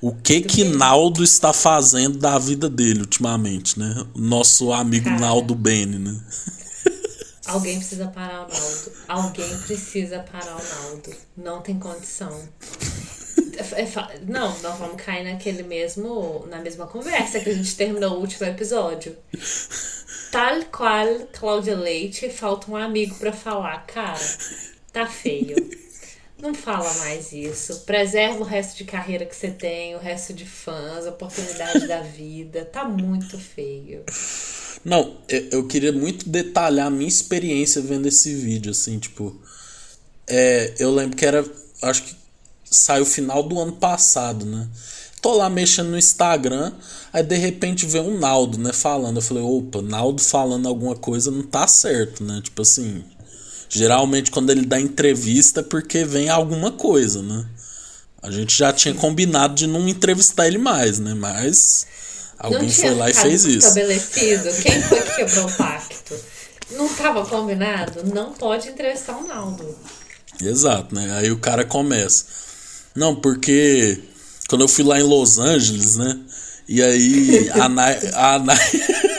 [0.00, 4.04] O que que Naldo está fazendo da vida dele ultimamente, né?
[4.14, 5.20] Nosso amigo Cara.
[5.20, 6.20] Naldo Bene, né?
[7.46, 8.92] Alguém precisa parar o Naldo.
[9.08, 11.14] Alguém precisa parar o Naldo.
[11.36, 12.48] Não tem condição.
[13.76, 16.46] É fa- Não, nós vamos cair naquele mesmo.
[16.48, 19.16] na mesma conversa que a gente terminou o último episódio.
[20.30, 23.84] Tal qual Cláudia Leite, falta um amigo pra falar.
[23.86, 24.18] Cara,
[24.92, 25.56] tá feio.
[26.42, 27.82] Não fala mais isso.
[27.86, 32.00] Preserva o resto de carreira que você tem, o resto de fãs, a oportunidade da
[32.00, 32.64] vida.
[32.64, 34.02] Tá muito feio.
[34.84, 39.40] Não, eu, queria muito detalhar a minha experiência vendo esse vídeo, assim, tipo.
[40.26, 41.44] É, eu lembro que era.
[41.80, 42.16] Acho que
[42.64, 44.68] saiu final do ano passado, né?
[45.20, 46.72] Tô lá mexendo no Instagram,
[47.12, 49.18] aí de repente vem um Naldo, né, falando.
[49.18, 52.40] Eu falei, opa, Naldo falando alguma coisa não tá certo, né?
[52.42, 53.04] Tipo assim.
[53.74, 57.46] Geralmente quando ele dá entrevista é porque vem alguma coisa, né?
[58.22, 61.14] A gente já tinha combinado de não entrevistar ele mais, né?
[61.14, 61.86] Mas
[62.38, 63.66] alguém foi lá e fez isso.
[63.66, 64.52] estabelecido.
[64.62, 66.14] Quem foi que quebrou o pacto?
[66.72, 68.04] Não tava combinado?
[68.04, 69.74] Não pode entrevistar o Naldo.
[70.38, 71.10] Exato, né?
[71.16, 72.26] Aí o cara começa.
[72.94, 73.98] Não, porque
[74.48, 76.20] quando eu fui lá em Los Angeles, né?
[76.68, 78.38] E aí a, Nike, a,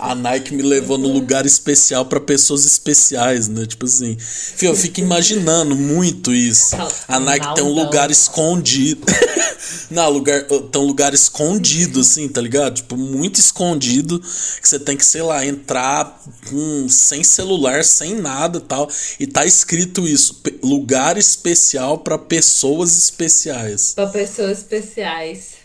[0.00, 3.66] a Nike me levou num lugar especial para pessoas especiais, né?
[3.66, 4.16] Tipo assim,
[4.62, 6.76] eu fico imaginando muito isso.
[7.06, 9.06] A Nike tem um lugar escondido.
[9.90, 12.76] Não, lugar, tem um lugar escondido, assim, tá ligado?
[12.76, 18.60] Tipo, muito escondido, que você tem que, sei lá, entrar com, sem celular, sem nada
[18.60, 18.88] tal.
[19.18, 23.92] E tá escrito isso: lugar especial para pessoas especiais.
[23.94, 25.59] Para pessoas especiais.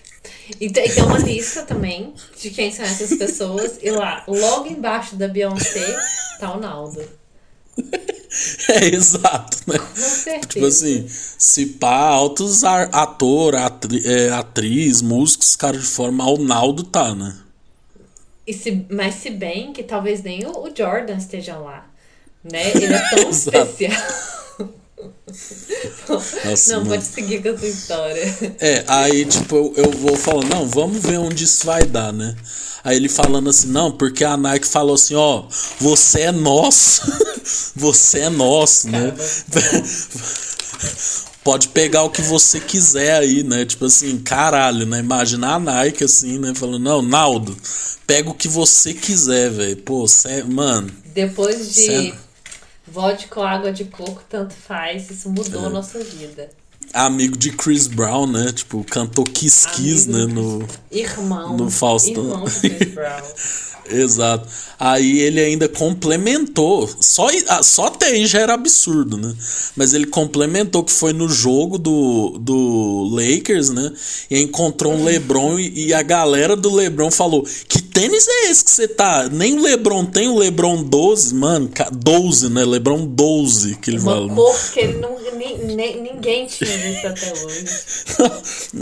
[0.60, 3.80] E tem, uma lista também de quem são essas pessoas.
[3.82, 5.96] E lá, logo embaixo da Beyoncé,
[6.39, 7.04] tá o Naldo.
[8.70, 9.78] É, exato, né?
[9.78, 10.48] Com certeza.
[10.48, 16.84] Tipo assim, se pá, altos ator, atri, é, atriz, músicos, cara de forma, o Naldo
[16.84, 17.38] tá, né?
[18.46, 21.88] E se, mas se bem que talvez nem o, o Jordan esteja lá,
[22.43, 22.72] né?
[22.76, 24.02] Ele é tão especial.
[26.08, 26.91] Nossa, não, mano.
[26.91, 28.56] pode seguir com essa história.
[28.60, 32.36] É, aí, tipo, eu, eu vou falando, não, vamos ver onde isso vai dar, né?
[32.84, 35.46] Aí ele falando assim, não, porque a Nike falou assim, ó,
[35.80, 37.02] você é nosso,
[37.76, 39.14] você é nosso, né?
[41.43, 43.66] Pode pegar o que você quiser aí, né?
[43.66, 45.00] Tipo assim, caralho, né?
[45.00, 46.54] Imagina a Nike assim, né?
[46.56, 47.56] Falando, não, Naldo,
[48.08, 49.78] pega o que você quiser, velho.
[49.78, 50.91] Pô, cê, mano.
[51.14, 52.14] Depois de cê...
[52.88, 55.67] vodka ou água de coco, tanto faz, isso mudou é.
[55.67, 56.49] a nossa vida
[56.93, 58.51] amigo de Chris Brown, né?
[58.51, 60.25] Tipo, cantou Kiss Kiss, né?
[60.25, 61.57] No, irmão.
[61.57, 62.23] No Faustão.
[62.23, 63.21] Irmão de Chris Brown.
[63.89, 64.47] Exato.
[64.79, 66.89] Aí ele ainda complementou.
[66.99, 69.33] Só, ah, só até aí já era absurdo, né?
[69.75, 73.91] Mas ele complementou que foi no jogo do, do Lakers, né?
[74.29, 78.63] E encontrou um LeBron e, e a galera do LeBron falou: Que tênis é esse
[78.63, 79.29] que você tá?
[79.29, 81.69] Nem o LeBron tem o LeBron 12, mano.
[81.91, 82.65] 12, né?
[82.65, 84.33] LeBron 12 que ele Uma fala.
[84.33, 87.65] cor que ele não, ninguém tinha visto até hoje.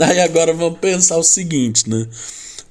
[0.00, 2.06] Aí agora vamos pensar o seguinte, né?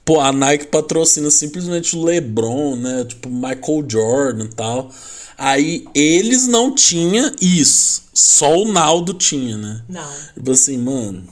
[0.06, 3.06] Pô, a Nike patrocina simplesmente o LeBron, né?
[3.06, 4.91] Tipo, Michael Jordan e tal.
[5.38, 8.04] Aí eles não tinham isso.
[8.14, 9.84] Só o Naldo tinha, né?
[9.88, 10.14] Não.
[10.34, 11.28] Tipo assim, mano.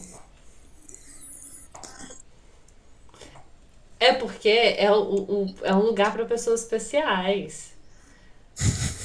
[3.99, 7.72] É porque é, o, o é um lugar para pessoas especiais.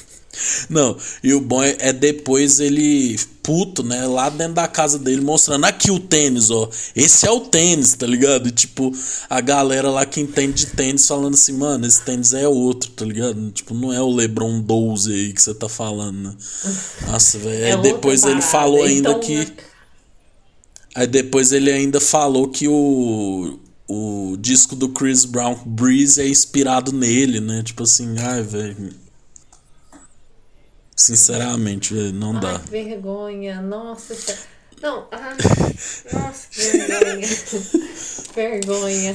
[0.68, 5.20] Não, e o bom é, é, depois ele, puto, né, lá dentro da casa dele,
[5.20, 6.68] mostrando aqui o tênis, ó.
[6.94, 8.48] Esse é o tênis, tá ligado?
[8.48, 8.92] E tipo,
[9.28, 13.04] a galera lá que entende de tênis falando assim, mano, esse tênis é outro, tá
[13.04, 13.50] ligado?
[13.50, 16.34] Tipo, não é o LeBron 12 aí que você tá falando, né?
[17.06, 17.64] Nossa, velho.
[17.64, 19.52] É depois ele falou ainda então, que.
[20.94, 23.58] Aí depois ele ainda falou que o
[23.88, 27.62] o disco do Chris Brown, Breeze, é inspirado nele, né?
[27.62, 29.05] Tipo assim, ai, velho
[30.96, 32.58] Sinceramente, não Ai, dá.
[32.58, 34.16] Que vergonha, nossa.
[34.80, 35.36] Não, ah,
[36.12, 37.28] nossa, que vergonha.
[38.34, 39.14] vergonha.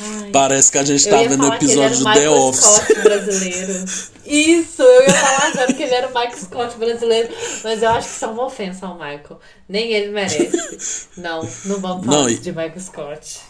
[0.00, 0.30] Ai.
[0.32, 2.64] Parece que a gente tá vendo o episódio do The Office.
[2.64, 3.84] Scott brasileiro.
[4.24, 8.08] Isso, eu ia falar agora que ele era o Mike Scott brasileiro, mas eu acho
[8.08, 9.40] que isso é uma ofensa ao Michael.
[9.68, 11.08] Nem ele merece.
[11.18, 13.40] Não, não vamos falar não, de Michael Scott.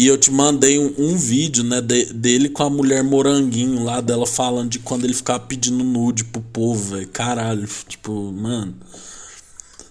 [0.00, 4.00] E eu te mandei um, um vídeo, né, de, dele com a mulher moranguinho lá,
[4.00, 7.06] dela falando de quando ele ficava pedindo nude pro povo, velho.
[7.08, 8.74] Caralho, tipo, mano.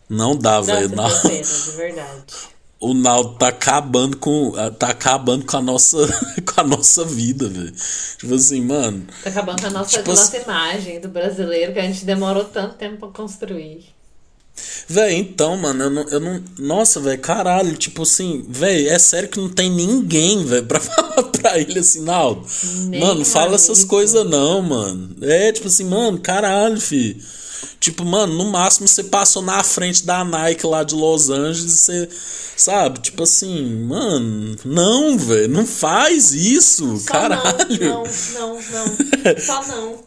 [0.10, 0.89] Não dá, velho.
[0.95, 1.07] Não.
[1.07, 2.24] de verdade.
[2.82, 4.53] O Naldo tá acabando com.
[4.80, 5.97] Tá acabando com a nossa.
[6.47, 7.74] com a nossa vida, velho.
[8.18, 9.05] Tipo assim, mano.
[9.22, 12.76] Tá acabando com a nossa, tipo, nossa imagem do brasileiro que a gente demorou tanto
[12.76, 13.93] tempo pra construir.
[14.92, 16.02] Véi, então, mano, eu não.
[16.10, 20.66] Eu não nossa, velho, caralho, tipo assim, velho, é sério que não tem ninguém, velho,
[20.66, 22.44] pra falar pra ele assim, Naldo.
[23.00, 25.16] Mano, fala essas coisas não, mano.
[25.22, 27.22] É, tipo assim, mano, caralho, fi.
[27.80, 31.78] Tipo, mano, no máximo você passou na frente da Nike lá de Los Angeles e
[31.78, 32.10] você.
[32.58, 33.00] Sabe?
[33.00, 37.80] Tipo assim, mano, não, velho, não faz isso, Só caralho.
[37.80, 39.38] Não, não, não, não.
[39.40, 40.04] Só não.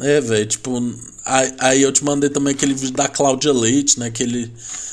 [0.00, 0.78] É, velho, tipo,
[1.24, 4.10] aí, aí eu te mandei também aquele vídeo da Cláudia Leite, né?
[4.10, 4.52] Que, ele,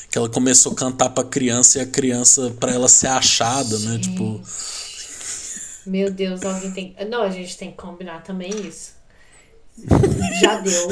[0.09, 3.99] que ela começou a cantar pra criança e a criança, pra ela ser achada, né?
[3.99, 4.41] Tipo.
[5.85, 6.95] Meu Deus, alguém tem.
[7.09, 8.91] Não, a gente tem que combinar também isso.
[10.41, 10.89] Já deu.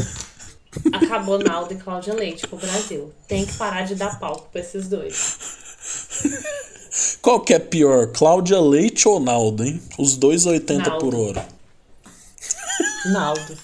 [0.93, 3.13] Acabou Naldo e Cláudia Leite pro Brasil.
[3.27, 5.37] Tem que parar de dar palco pra esses dois.
[7.21, 9.81] Qual que é pior, Cláudia Leite ou Naldo, hein?
[9.97, 11.05] Os dois 80 Naldo.
[11.05, 11.47] por hora.
[13.11, 13.57] Naldo.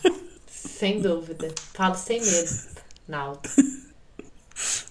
[0.84, 1.48] Sem dúvida.
[1.74, 2.60] Falo sem medo,
[3.08, 3.40] Naldo.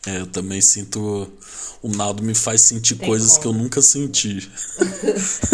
[0.05, 1.32] É, eu também sinto.
[1.80, 3.40] O Naldo me faz sentir Tem coisas como.
[3.40, 4.51] que eu nunca senti.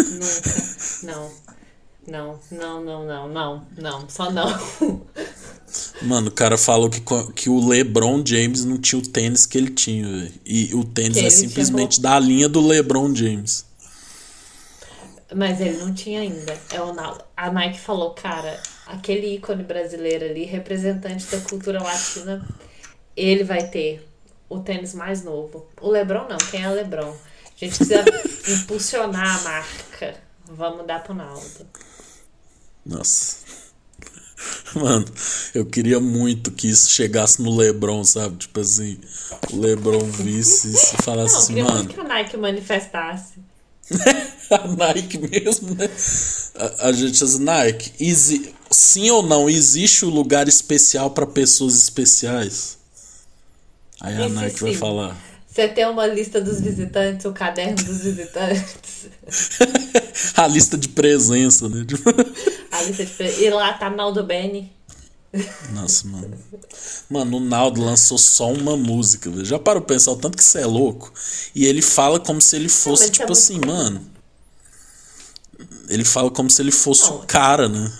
[0.09, 0.65] nunca.
[1.03, 1.31] Não.
[2.07, 4.49] Não, não, não, não, não, não, só não.
[6.01, 7.01] Mano, o cara falou que,
[7.35, 10.33] que o LeBron James não tinha o tênis que ele tinha, véio.
[10.43, 13.63] E o tênis que é simplesmente da linha do LeBron James.
[15.33, 16.59] Mas ele não tinha ainda.
[16.71, 16.91] É o
[17.37, 18.59] A Nike falou, cara,
[18.89, 22.45] aquele ícone brasileiro ali, representante da cultura latina,
[23.15, 24.05] ele vai ter
[24.49, 25.67] o tênis mais novo.
[25.79, 27.11] O LeBron não, quem é o LeBron?
[27.11, 28.03] A gente precisa
[28.51, 30.15] impulsionar a marca.
[30.45, 31.67] Vamos dar pro Naldo.
[32.83, 33.37] Nossa.
[34.73, 35.05] Mano,
[35.53, 38.37] eu queria muito que isso chegasse no Lebron, sabe?
[38.37, 38.99] Tipo assim,
[39.51, 41.89] o Lebron visse isso e falasse não, assim, mano.
[41.89, 43.33] que a Nike manifestasse.
[44.49, 45.89] a Nike mesmo, né?
[46.55, 51.75] A, a gente diz, Nike, exi sim ou não, existe um lugar especial para pessoas
[51.75, 52.77] especiais?
[53.99, 55.29] Aí a Nike vai falar.
[55.49, 59.07] Você tem uma lista dos visitantes, o caderno dos visitantes.
[60.37, 61.85] a lista de presença, né?
[62.71, 63.41] a lista de presença.
[63.41, 64.71] E lá tá Naldo Beni.
[65.73, 66.37] Nossa, mano.
[67.09, 69.45] Mano, o Naldo lançou só uma música, velho.
[69.45, 71.11] Já parou pra pensar o tanto que você é louco?
[71.53, 74.01] E ele fala como se ele fosse, não, tipo é assim, mano.
[75.87, 77.91] Ele fala como se ele fosse não, o cara, né?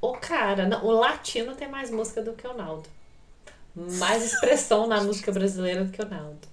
[0.00, 0.66] O cara.
[0.66, 2.88] Não, o latino tem mais música do que o Naldo
[3.78, 6.48] mais expressão na música brasileira do que o Naldo.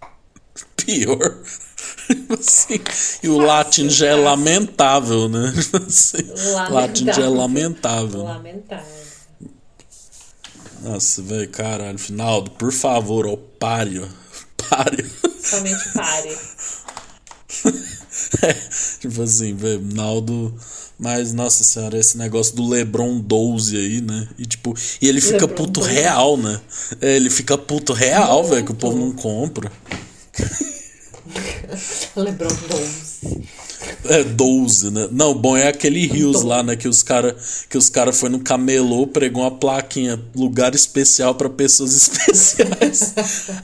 [0.75, 1.19] Pior.
[2.39, 2.79] Assim,
[3.23, 5.53] e o latim já é lamentável, né?
[5.87, 6.31] Assim,
[6.69, 8.23] o latim já é lamentável.
[8.23, 9.05] Lamentável.
[10.81, 11.97] Nossa, velho, caralho.
[11.97, 14.01] Finaldo, por favor, ó, pare.
[14.69, 15.05] Pare.
[15.43, 16.37] Somente pare.
[18.41, 18.53] é,
[18.99, 20.57] tipo assim, velho, Naldo
[20.97, 24.27] mas, nossa senhora, esse negócio do Lebron 12 aí, né?
[24.37, 25.93] E tipo, e ele fica Lebron puto 12.
[25.93, 26.61] real, né?
[27.01, 29.71] É, ele fica puto real, velho, que o povo não compra.
[32.15, 33.45] Lebron 12.
[34.05, 35.09] É 12, né?
[35.11, 36.75] Não, bom é aquele Rios lá, né?
[36.75, 37.35] Que os cara
[37.69, 43.13] que os cara foi no camelô, pregou uma plaquinha, lugar especial para pessoas especiais.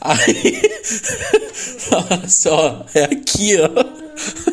[0.01, 0.61] Aí,
[2.23, 4.50] assim, ó, é aqui, ó.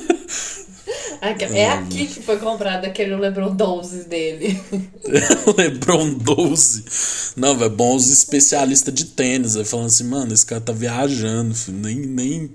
[1.21, 4.61] É aqui que foi comprado aquele Lebron 12 dele.
[5.57, 6.85] Lebron 12?
[7.37, 9.57] Não, é bom os especialistas de tênis.
[9.57, 11.79] Aí falando assim, mano, esse cara tá viajando, filho.
[11.79, 12.51] Nem, nem,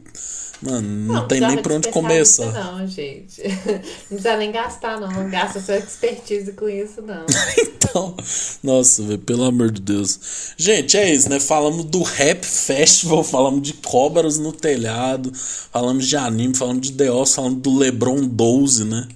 [0.63, 2.51] Mano, não, não tem nem pra onde começar.
[2.51, 3.41] Não, gente.
[4.09, 5.11] Não precisa nem gastar, não.
[5.11, 7.25] Não gasta sua expertise com isso, não.
[7.57, 8.15] então,
[8.61, 10.53] nossa, velho, pelo amor de Deus.
[10.55, 11.39] Gente, é isso, né?
[11.39, 17.11] Falamos do Rap Festival, falamos de cobras no telhado, falamos de anime, falamos de The
[17.11, 19.07] Office, falamos do LeBron 12, né?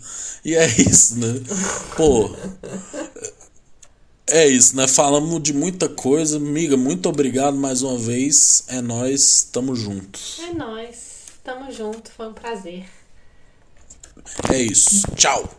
[0.43, 1.41] E é isso, né?
[1.95, 2.31] Pô.
[4.29, 4.87] É isso, né?
[4.87, 6.35] Falamos de muita coisa.
[6.35, 8.63] Amiga, muito obrigado mais uma vez.
[8.67, 10.39] É nós, tamo juntos.
[10.39, 11.06] É nós.
[11.47, 12.85] Tamo junto, foi um prazer.
[14.51, 15.09] É isso.
[15.15, 15.49] Tchau.